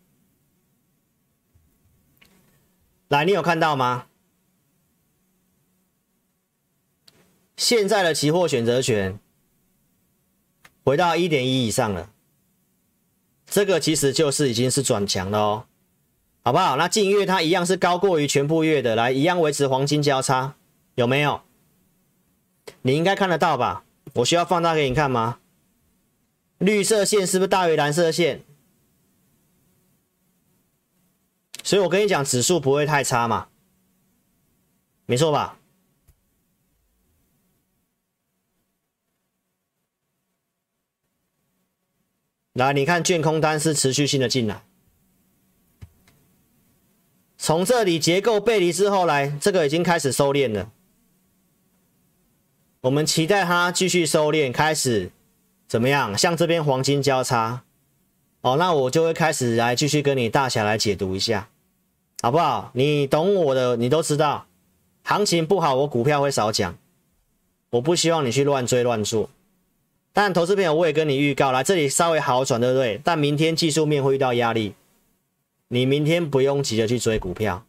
[3.07, 4.07] 来，你有看到吗？
[7.55, 9.17] 现在的期货选择权
[10.83, 12.11] 回到一点一以上了，
[13.45, 15.65] 这个其实就是已经是转强了哦。
[16.41, 16.75] 好不好？
[16.75, 20.55] 那近月它一样是高过于全部月的，来一样维持黄金交叉，
[20.95, 21.43] 有没有？
[22.81, 23.85] 你应该看得到吧？
[24.13, 25.39] 我需要放大给你看吗？
[26.57, 28.43] 绿色线是不是大于蓝色线？
[31.63, 33.49] 所以我跟你讲，指数不会太差嘛，
[35.05, 35.57] 没错吧？
[42.53, 44.65] 来，你看，券空单是持续性的进来。
[47.37, 50.73] 从这里结构背离之后来，这个已经开始收敛了。
[52.81, 55.11] 我们期待它继续收敛，开始
[55.67, 56.17] 怎么样？
[56.17, 57.63] 像这边黄金交叉，
[58.39, 61.49] 哦，那我就会开始来继续跟你大侠来解读一下，
[62.21, 62.71] 好不好？
[62.73, 64.45] 你懂我的，你都知道，
[65.03, 66.77] 行情不好，我股票会少讲，
[67.71, 69.29] 我不希望你去乱追乱做。
[70.13, 73.01] 但投资朋友，我也跟你预告，来这里稍微好转，对不对？
[73.03, 74.73] 但明天技术面会遇到压力。
[75.67, 77.65] 你明天不用急着去追股票，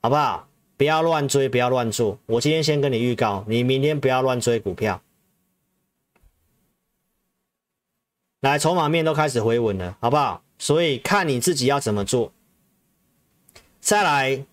[0.00, 0.48] 好不好？
[0.76, 2.18] 不要乱追，不要乱做。
[2.26, 5.00] 我今天先跟你预告，你明天不要乱追股票。
[8.40, 10.42] 来，筹码面都开始回稳了，好不好？
[10.58, 12.32] 所以看你自己要怎么做。
[13.80, 14.44] 再来，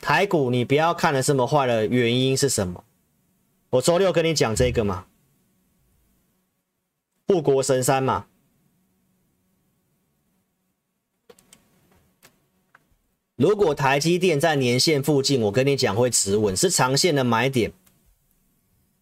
[0.00, 2.82] 台股你不要看的这么坏的原因是什么？
[3.70, 5.06] 我周六跟你讲这个嘛，
[7.28, 8.26] 护国神山嘛。
[13.42, 17.72] 如果台积电在年线附近，我跟你讲会止稳，是长线的买点。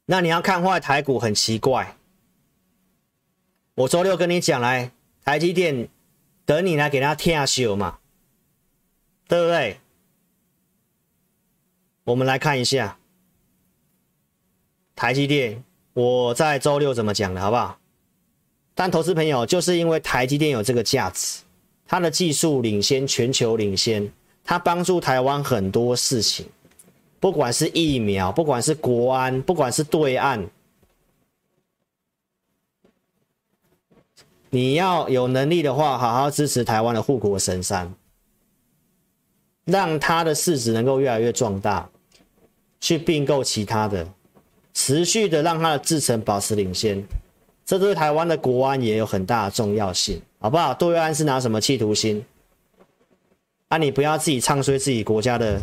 [0.06, 1.98] 那你要看坏台股很奇怪。
[3.74, 5.90] 我周六跟你讲来，台积电
[6.46, 7.98] 等你来给他听秀嘛，
[9.28, 9.78] 对不对？
[12.04, 12.96] 我们来看一下
[14.96, 15.62] 台积电，
[15.92, 17.78] 我在周六怎么讲的，好不好？
[18.74, 21.42] 但投资朋友就是因为台积电有这个价值，
[21.86, 24.10] 它的技术领先，全球领先。
[24.44, 26.46] 它帮助台湾很多事情，
[27.20, 30.44] 不管是疫苗，不管是国安，不管是对岸，
[34.50, 37.94] 你要有能力的话，好好支持台湾的护国神山，
[39.64, 41.88] 让它的市值能够越来越壮大，
[42.80, 44.08] 去并购其他的，
[44.74, 47.00] 持续的让它的制程保持领先，
[47.64, 50.74] 这对台湾的国安也有很大的重要性，好不好？
[50.74, 52.24] 对岸是拿什么企图心？
[53.70, 55.62] 啊，你不要自己唱衰自己国家的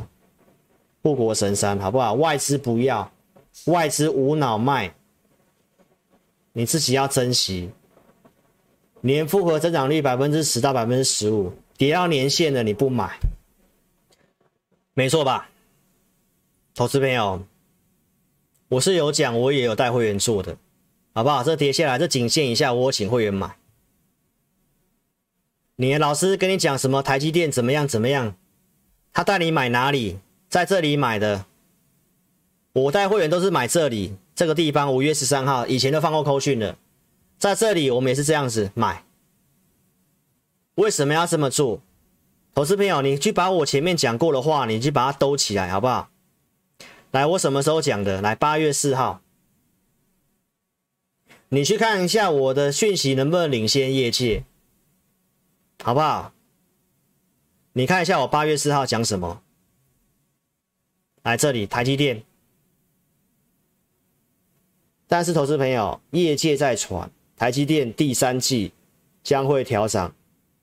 [1.04, 2.14] 护国神山，好不好？
[2.14, 3.12] 外资不要，
[3.66, 4.96] 外资无脑卖，
[6.54, 7.70] 你自己要珍惜。
[9.02, 13.20] 年复合增长率百分之十到百分之十五，跌到年限的你不买，
[14.94, 15.50] 没错吧？
[16.76, 17.44] 投资朋友，
[18.70, 20.56] 我是有讲，我也有带会员做的，
[21.14, 21.44] 好不好？
[21.44, 23.58] 这跌下来，这仅限以下，我请会员买。
[25.80, 27.04] 你的老师跟你讲什么？
[27.04, 27.88] 台积电怎么样？
[27.88, 28.36] 怎么样？
[29.14, 30.18] 他带你买哪里？
[30.50, 31.46] 在这里买的。
[32.74, 34.92] 我带会员都是买这里这个地方。
[34.92, 36.78] 五月十三号以前都放过扣讯了，
[37.38, 39.04] 在这里我们也是这样子买。
[40.76, 41.80] 为什么要这么做？
[42.56, 46.10] 投资朋友，你去把我前面讲过的话，你去把它兜起来，好不好？
[47.12, 48.20] 来，我什么时候讲的？
[48.20, 49.22] 来，八月四号，
[51.50, 54.44] 你去看一下我的讯息能不能领先业界。
[55.84, 56.34] 好不好？
[57.74, 59.42] 你看一下我八月四号讲什么？
[61.24, 62.24] 来这里，台积电。
[65.08, 68.74] 但是投资朋友，业界在传，台积电第三季
[69.24, 70.14] 将会调涨，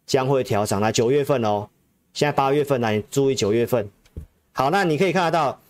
[0.05, 0.81] 将会调涨。
[0.81, 1.69] 来九月份哦，
[2.13, 3.89] 现在八月份来，你注意九月份。
[4.53, 5.61] 好，那你可以看得到，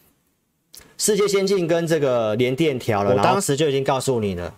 [0.97, 4.57] 世界先进跟这个联电调了，我当时就已经告诉你了，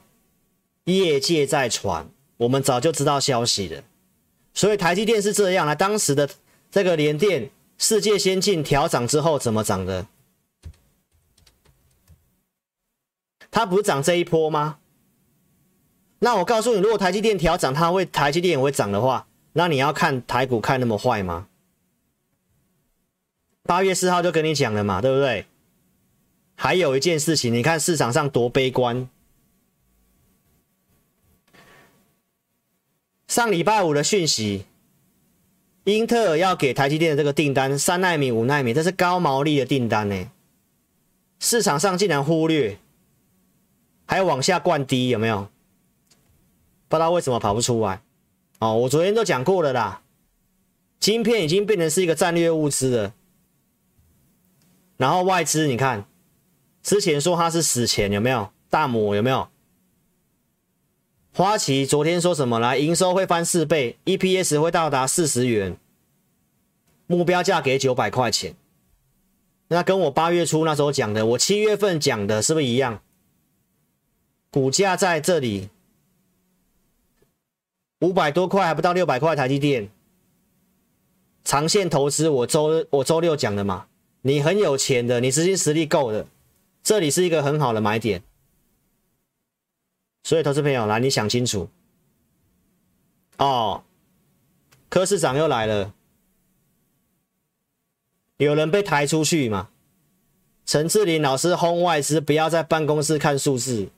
[0.84, 2.08] 业界在传，
[2.38, 3.82] 我们早就知道消息了。
[4.56, 6.28] 所以台积电是这样，来当时的
[6.70, 10.06] 这个联电、世界先进调涨之后怎么涨的？
[13.50, 14.78] 它不是涨这一波吗？
[16.20, 21.48] 那我告诉你，如果台积电调涨，它会台积电也会涨的话，那你要看台股看那么坏吗？
[23.62, 25.44] 八月四号就跟你讲了嘛，对不对？
[26.54, 29.06] 还有一件事情，你看市场上多悲观。
[33.26, 34.66] 上礼拜五的讯息，
[35.84, 40.30] 英特尔要给台积电的这个订单，三奈米、五奈米，这是高毛利的订单呢。
[41.38, 42.78] 市场上竟然忽略。
[44.08, 45.48] 还往下灌低，有没有？
[46.86, 48.02] 不知道为什么跑不出来。
[48.60, 50.00] 哦，我昨天都讲过了啦。
[51.00, 53.14] 晶片已经变成是一个战略物资了。
[54.96, 56.06] 然后外资，你看，
[56.84, 58.52] 之前说它是死钱，有没有？
[58.70, 59.48] 大摩有没有？
[61.36, 62.78] 花旗昨天说什么来？
[62.78, 65.76] 营收会翻四倍，EPS 会到达四十元，
[67.06, 68.54] 目标价给九百块钱。
[69.68, 73.02] 那跟我八月初那时候讲的，我七月份讲的是不是一样？
[74.50, 75.68] 股价在这里
[78.00, 79.36] 五百多块，还不到六百块。
[79.36, 79.90] 台积电
[81.44, 83.88] 长线投资，我周我周六讲的嘛。
[84.22, 86.26] 你很有钱的，你资金实力够的，
[86.82, 88.22] 这里是一个很好的买点。
[90.26, 91.68] 所以，投资朋友来，你想清楚
[93.36, 93.84] 哦。
[94.88, 95.94] 柯市长又来了，
[98.38, 99.68] 有人被抬出去嘛？
[100.64, 103.88] 陈志林老师轰外资，不要在办公室看数字。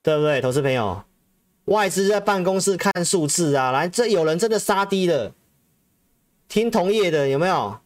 [0.00, 1.04] 对不对，投资朋友？
[1.66, 5.34] 外资在办公室看数字啊，来，这有人真的杀低了。
[6.48, 7.78] 听同业的有没有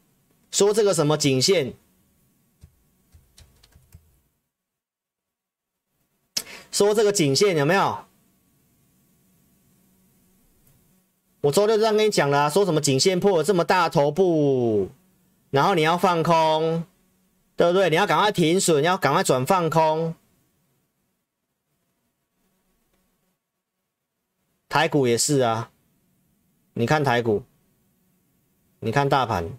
[0.52, 1.74] 说这个什么颈线？
[6.76, 8.04] 说这个颈线有没有？
[11.40, 14.90] 我周六这样跟你讲了，说什么颈线破了这么大头部，
[15.48, 16.84] 然后你要放空，
[17.56, 17.88] 对不对？
[17.88, 20.14] 你要赶快停损，你要赶快转放空。
[24.68, 25.70] 台股也是啊，
[26.74, 27.44] 你看台股，
[28.80, 29.58] 你看大盘，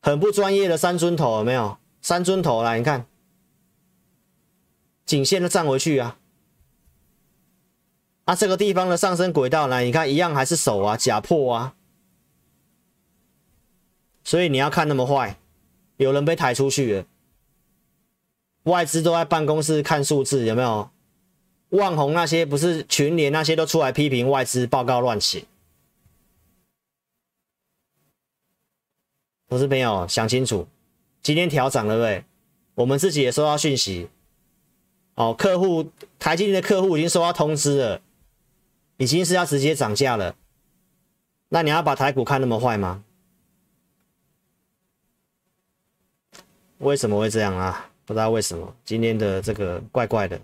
[0.00, 1.78] 很不专业的三尊头有没有？
[2.00, 3.06] 三尊头来，你看，
[5.04, 6.18] 颈线都站回去啊，
[8.24, 11.74] 啊，这个地方的上升轨道呢，你看一样还是手啊，假破啊，
[14.22, 15.38] 所以你要看那么坏，
[15.98, 17.06] 有人被抬出去了，
[18.62, 20.90] 外资都在办公室看数字，有没有？
[21.70, 25.44] 旺宏那些不是群联那些都出来批评外资报告乱写，
[29.48, 30.68] 投资朋友想清楚，
[31.20, 32.24] 今天调涨了对？
[32.76, 34.08] 我们自己也收到讯息，
[35.14, 38.00] 哦，客户台积电的客户已经收到通知了，
[38.96, 40.34] 已经是要直接涨价了。
[41.48, 43.04] 那你要把台股看那么坏吗？
[46.78, 47.90] 为什么会这样啊？
[48.04, 50.40] 不知道为什么今天的这个怪怪的。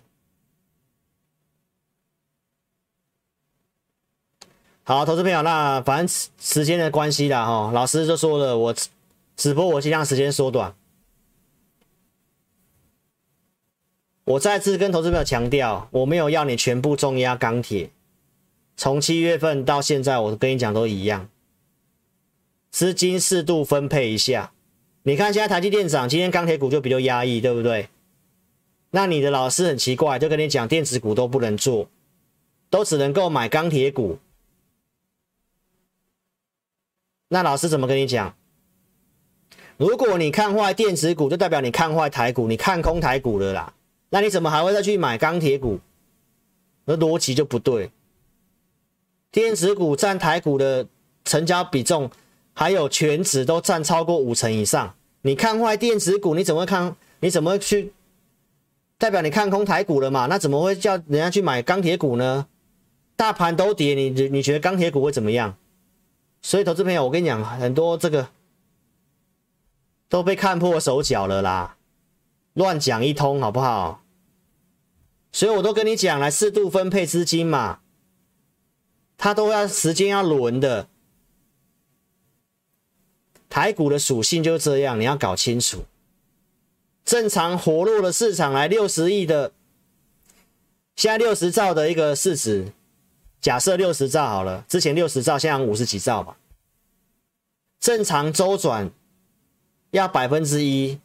[4.85, 8.75] 好，投资朋友，那反正时间的关系啦，哈，老师就说了，我
[9.37, 10.75] 直播我尽量时间缩短。
[14.25, 17.91] 我再次跟投资朋友强调，我没有要你全部重压钢铁，
[18.77, 21.29] 从七月份到现在，我跟你讲都一样，
[22.71, 24.53] 资金适度分配一下。
[25.03, 27.89] 你看现在台积电涨，今天钢铁股就比较压抑，对不对？
[28.91, 31.89] 那你的老师很奇怪，就跟你讲电子股都不能做，
[32.69, 34.19] 都只能够买钢铁股。
[37.29, 38.37] 那老师怎么跟你讲？
[39.77, 43.73] 如果你看坏电子股，就代表你看坏台股，你看空台股了啦。
[44.11, 45.81] 那你怎么还会再去买钢铁股？
[46.85, 47.91] 那逻辑就不对。
[49.33, 50.87] 电子股占台股的
[51.25, 52.11] 成交比重，
[52.53, 54.95] 还有全值都占超过五成以上。
[55.23, 56.97] 你看坏电子股，你怎么看？
[57.21, 57.93] 你怎么去？
[58.99, 60.27] 代表你看空台股了嘛？
[60.27, 62.47] 那怎么会叫人家去买钢铁股呢？
[63.17, 65.57] 大盘都跌，你你觉得钢铁股会怎么样？
[66.43, 68.29] 所以，投资朋友，我跟你讲，很多这个
[70.09, 71.77] 都被看破手脚了啦，
[72.61, 74.03] 乱讲一通，好不好？
[75.33, 77.81] 所以我都跟你讲，来适度分配资金嘛，
[79.17, 80.87] 它都要时间要轮的。
[83.49, 85.85] 台股的属性就这样，你要搞清楚，
[87.03, 89.53] 正常活络的市场来六十亿的，
[90.97, 92.73] 现在六十兆的一个市值，
[93.41, 96.37] 假设六十兆好了，之前六十兆，现在五十几兆吧。
[97.81, 98.91] 正常周转
[99.93, 101.01] 要百分之一，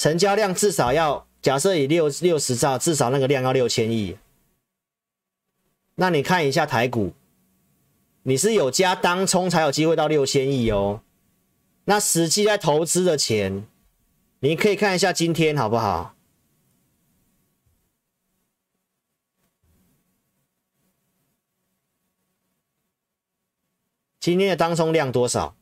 [0.00, 4.16] 成交量至少要假设以六六十兆，至少那个量要六千亿。
[5.96, 7.12] 那你看一下台股，
[8.22, 11.02] 你是有加当冲才有机会到六千亿哦。
[11.84, 13.66] 那实际在投资的钱，
[14.38, 16.14] 你可以看一下今天好不好？
[24.18, 25.54] 今天的当冲量多少？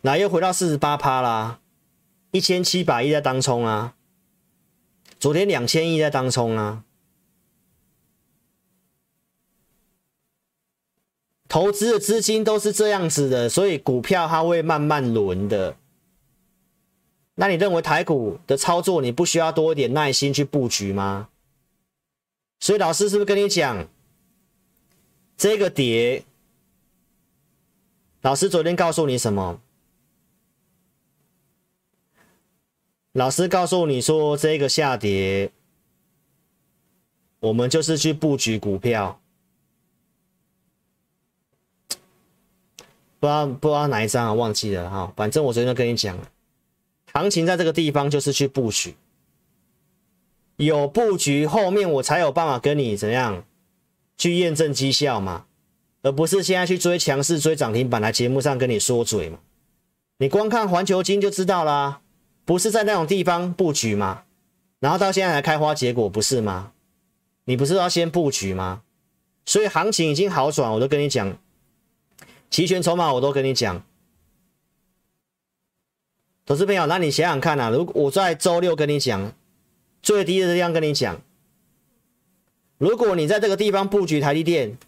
[0.00, 1.60] 那又回到四十八趴啦，
[2.30, 3.94] 一千七百亿在当冲啊，
[5.18, 6.84] 昨天两千亿在当冲啊。
[11.48, 15.76] 投资的资金都是这样子的，所以股票它会慢慢轮的。
[17.36, 21.30] 那你认为台股的操作你不需要多一点耐心去布局吗？
[22.60, 23.88] 所以老师是不是跟你讲，
[25.38, 26.24] 这个跌，
[28.20, 29.60] 老师昨天告诉你什么？
[33.12, 35.50] 老师告诉你说，这个下跌，
[37.40, 39.20] 我们就是去布局股票。
[43.20, 45.12] 不知道不知道哪一张啊，忘记了哈。
[45.16, 46.30] 反正我昨天都跟你讲了，
[47.12, 48.94] 行情在这个地方就是去布局，
[50.56, 53.44] 有布局后面我才有办法跟你怎样
[54.16, 55.46] 去验证绩效嘛，
[56.02, 59.40] 而不是现在去追强势、追涨停板来节目上跟你说嘴嘛。
[60.18, 62.00] 你光看环球金就知道啦，
[62.48, 64.24] 不是在那种地方布局吗？
[64.80, 66.72] 然后到现在才开花结果，不是吗？
[67.44, 68.80] 你不是要先布局吗？
[69.44, 71.36] 所以行情已经好转，我都跟你讲。
[72.48, 73.84] 期权筹码我都跟你讲，
[76.46, 79.30] 投资朋友，那你想想看啊，如果我在周六跟你讲
[80.00, 81.20] 最低的这样跟你讲，
[82.78, 84.78] 如果你在这个地方布局台积电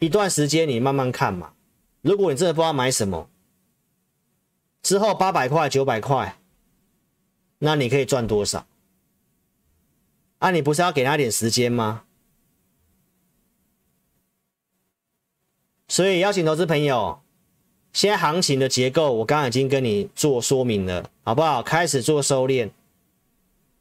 [0.00, 1.54] 一段时间，你慢慢看嘛。
[2.02, 3.30] 如果你真的不知道买什么，
[4.82, 6.38] 之后八百块、九百块，
[7.58, 8.66] 那你可以赚多少？
[10.38, 12.04] 啊，你不是要给他点时间吗？
[15.88, 17.20] 所以邀请投资朋友，
[17.92, 21.62] 现在行情的结构，我刚刚已经跟你做说明了，好不好？
[21.62, 22.70] 开始做收敛，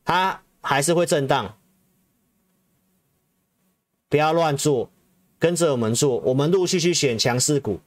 [0.03, 1.57] 它还是会震荡，
[4.09, 4.89] 不要乱做，
[5.37, 7.81] 跟着我们做，我们陆续去选强势股，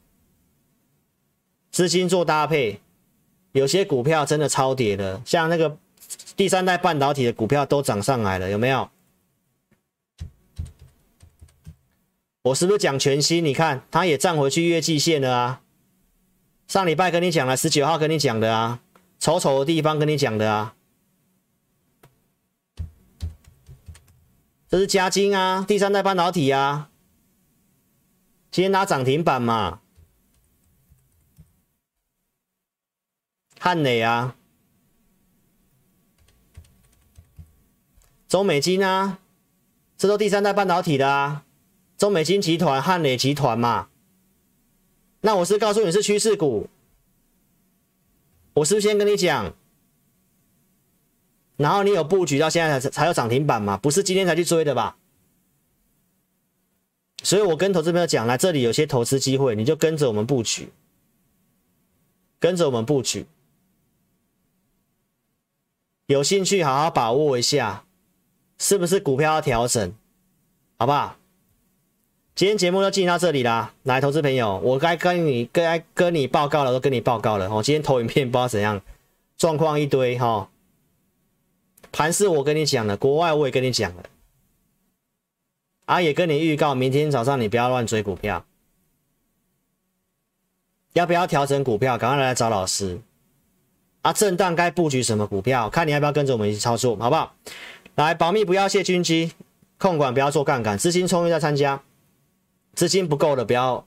[1.70, 2.80] 资金做搭配，
[3.52, 5.76] 有些股票真的超跌的，像那个
[6.36, 8.88] 第三代半导体的股票都涨上来了，有没有？
[12.42, 13.44] 我是不是讲全新？
[13.44, 15.60] 你看，它也站回去月季线了啊！
[16.66, 18.80] 上礼拜跟你讲了，十九号跟你讲的啊，
[19.18, 20.74] 丑丑的地方跟你讲的啊，
[24.68, 26.88] 这是嘉晶啊，第三代半导体啊，
[28.50, 29.80] 今天拿涨停板嘛，
[33.62, 34.34] 汉磊啊，
[38.26, 39.18] 中美金啊，
[39.98, 41.44] 这都第三代半导体的啊。
[41.98, 43.90] 中美金集团、汉磊集团嘛，
[45.20, 46.70] 那我是告诉你是趋势股，
[48.54, 49.52] 我是不是先跟你讲，
[51.58, 54.96] 然后你有布局到现在才才有涨停板嘛，不是今天才去追的吧？
[57.22, 60.70] 所以我跟投资朋友讲，来这里有些投资机会，你就跟着我们布局，
[62.38, 63.26] 跟着我们布局，
[66.10, 67.84] 有兴趣好好把握一下，
[68.58, 69.94] 是不是股票要调整，
[70.76, 71.16] 好不好？
[72.34, 77.62] 今天节目就进行到这里啦，来，投资朋友，我该跟你该跟你报告了，都跟你报告了哦。
[77.62, 78.82] 今天投影片不知道怎样，
[79.36, 80.50] 状况一堆哈。
[81.92, 84.02] 盘势我跟你讲了，国外我也跟你讲了，
[85.84, 88.44] 啊，也跟你预告，明天早上你不要乱追股票，
[90.94, 93.00] 要不要调整股票，赶快来找老师。
[94.02, 97.34] 啊，震荡该布局什么股票，看你要不要跟着我们一起操作，好不好？
[97.96, 99.32] 来，保密不要泄军机，
[99.78, 101.82] 控管不要做杠杆，资金充裕再参加。
[102.74, 103.84] 资金不够的不要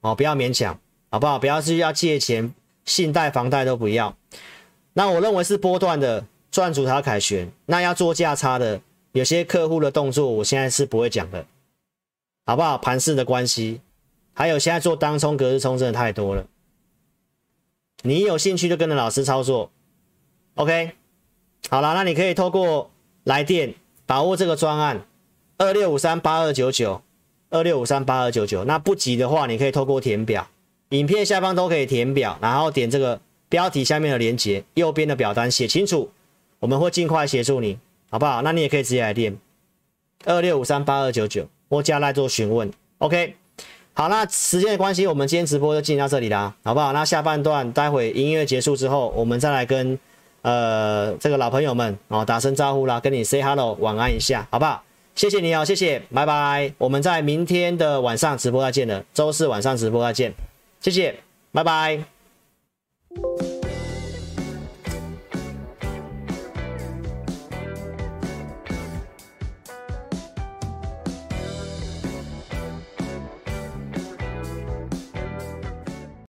[0.00, 0.80] 哦，不要勉强，
[1.10, 1.38] 好不好？
[1.38, 2.52] 不要是要借钱、
[2.84, 4.16] 信贷、房贷都不要。
[4.94, 8.80] 那我认为是波段的赚主塔凯旋，那要做价差的，
[9.12, 11.46] 有些客户的动作，我现在是不会讲的，
[12.44, 12.76] 好不好？
[12.76, 13.82] 盘势的关系，
[14.32, 16.44] 还有现在做当冲、隔日冲真的太多了。
[18.02, 19.70] 你有兴趣就跟着老师操作
[20.54, 20.92] ，OK？
[21.68, 22.90] 好了，那你可以透过
[23.24, 23.74] 来电
[24.06, 25.06] 把握这个专案，
[25.58, 27.02] 二六五三八二九九。
[27.50, 30.46] 二六五三八二九九，那不急的话，你可以透过填表，
[30.90, 33.18] 影片下方都可以填表，然后点这个
[33.48, 36.10] 标题下面的链接，右边的表单写清楚，
[36.58, 37.78] 我们会尽快协助你，
[38.10, 38.42] 好不好？
[38.42, 39.34] 那你也可以直接来电
[40.26, 42.70] 二六五三八二九九，或加来做询问。
[42.98, 43.34] OK，
[43.98, 46.92] 好，那时间的关系，我们今天直播就进行到这里啦，好不好？
[46.92, 49.98] 那下半段待会音乐结束之后，我们再来跟
[50.42, 54.80] 呃这个老朋友们哦打声招呼啦，跟你 say hello 晚安一下，好不好？
[55.16, 60.32] 谢谢你哦，谢谢，拜拜，我们在明天的晚上直播再见了，周四晚上直播再见，
[60.80, 61.18] 谢谢，
[61.50, 62.17] 拜拜。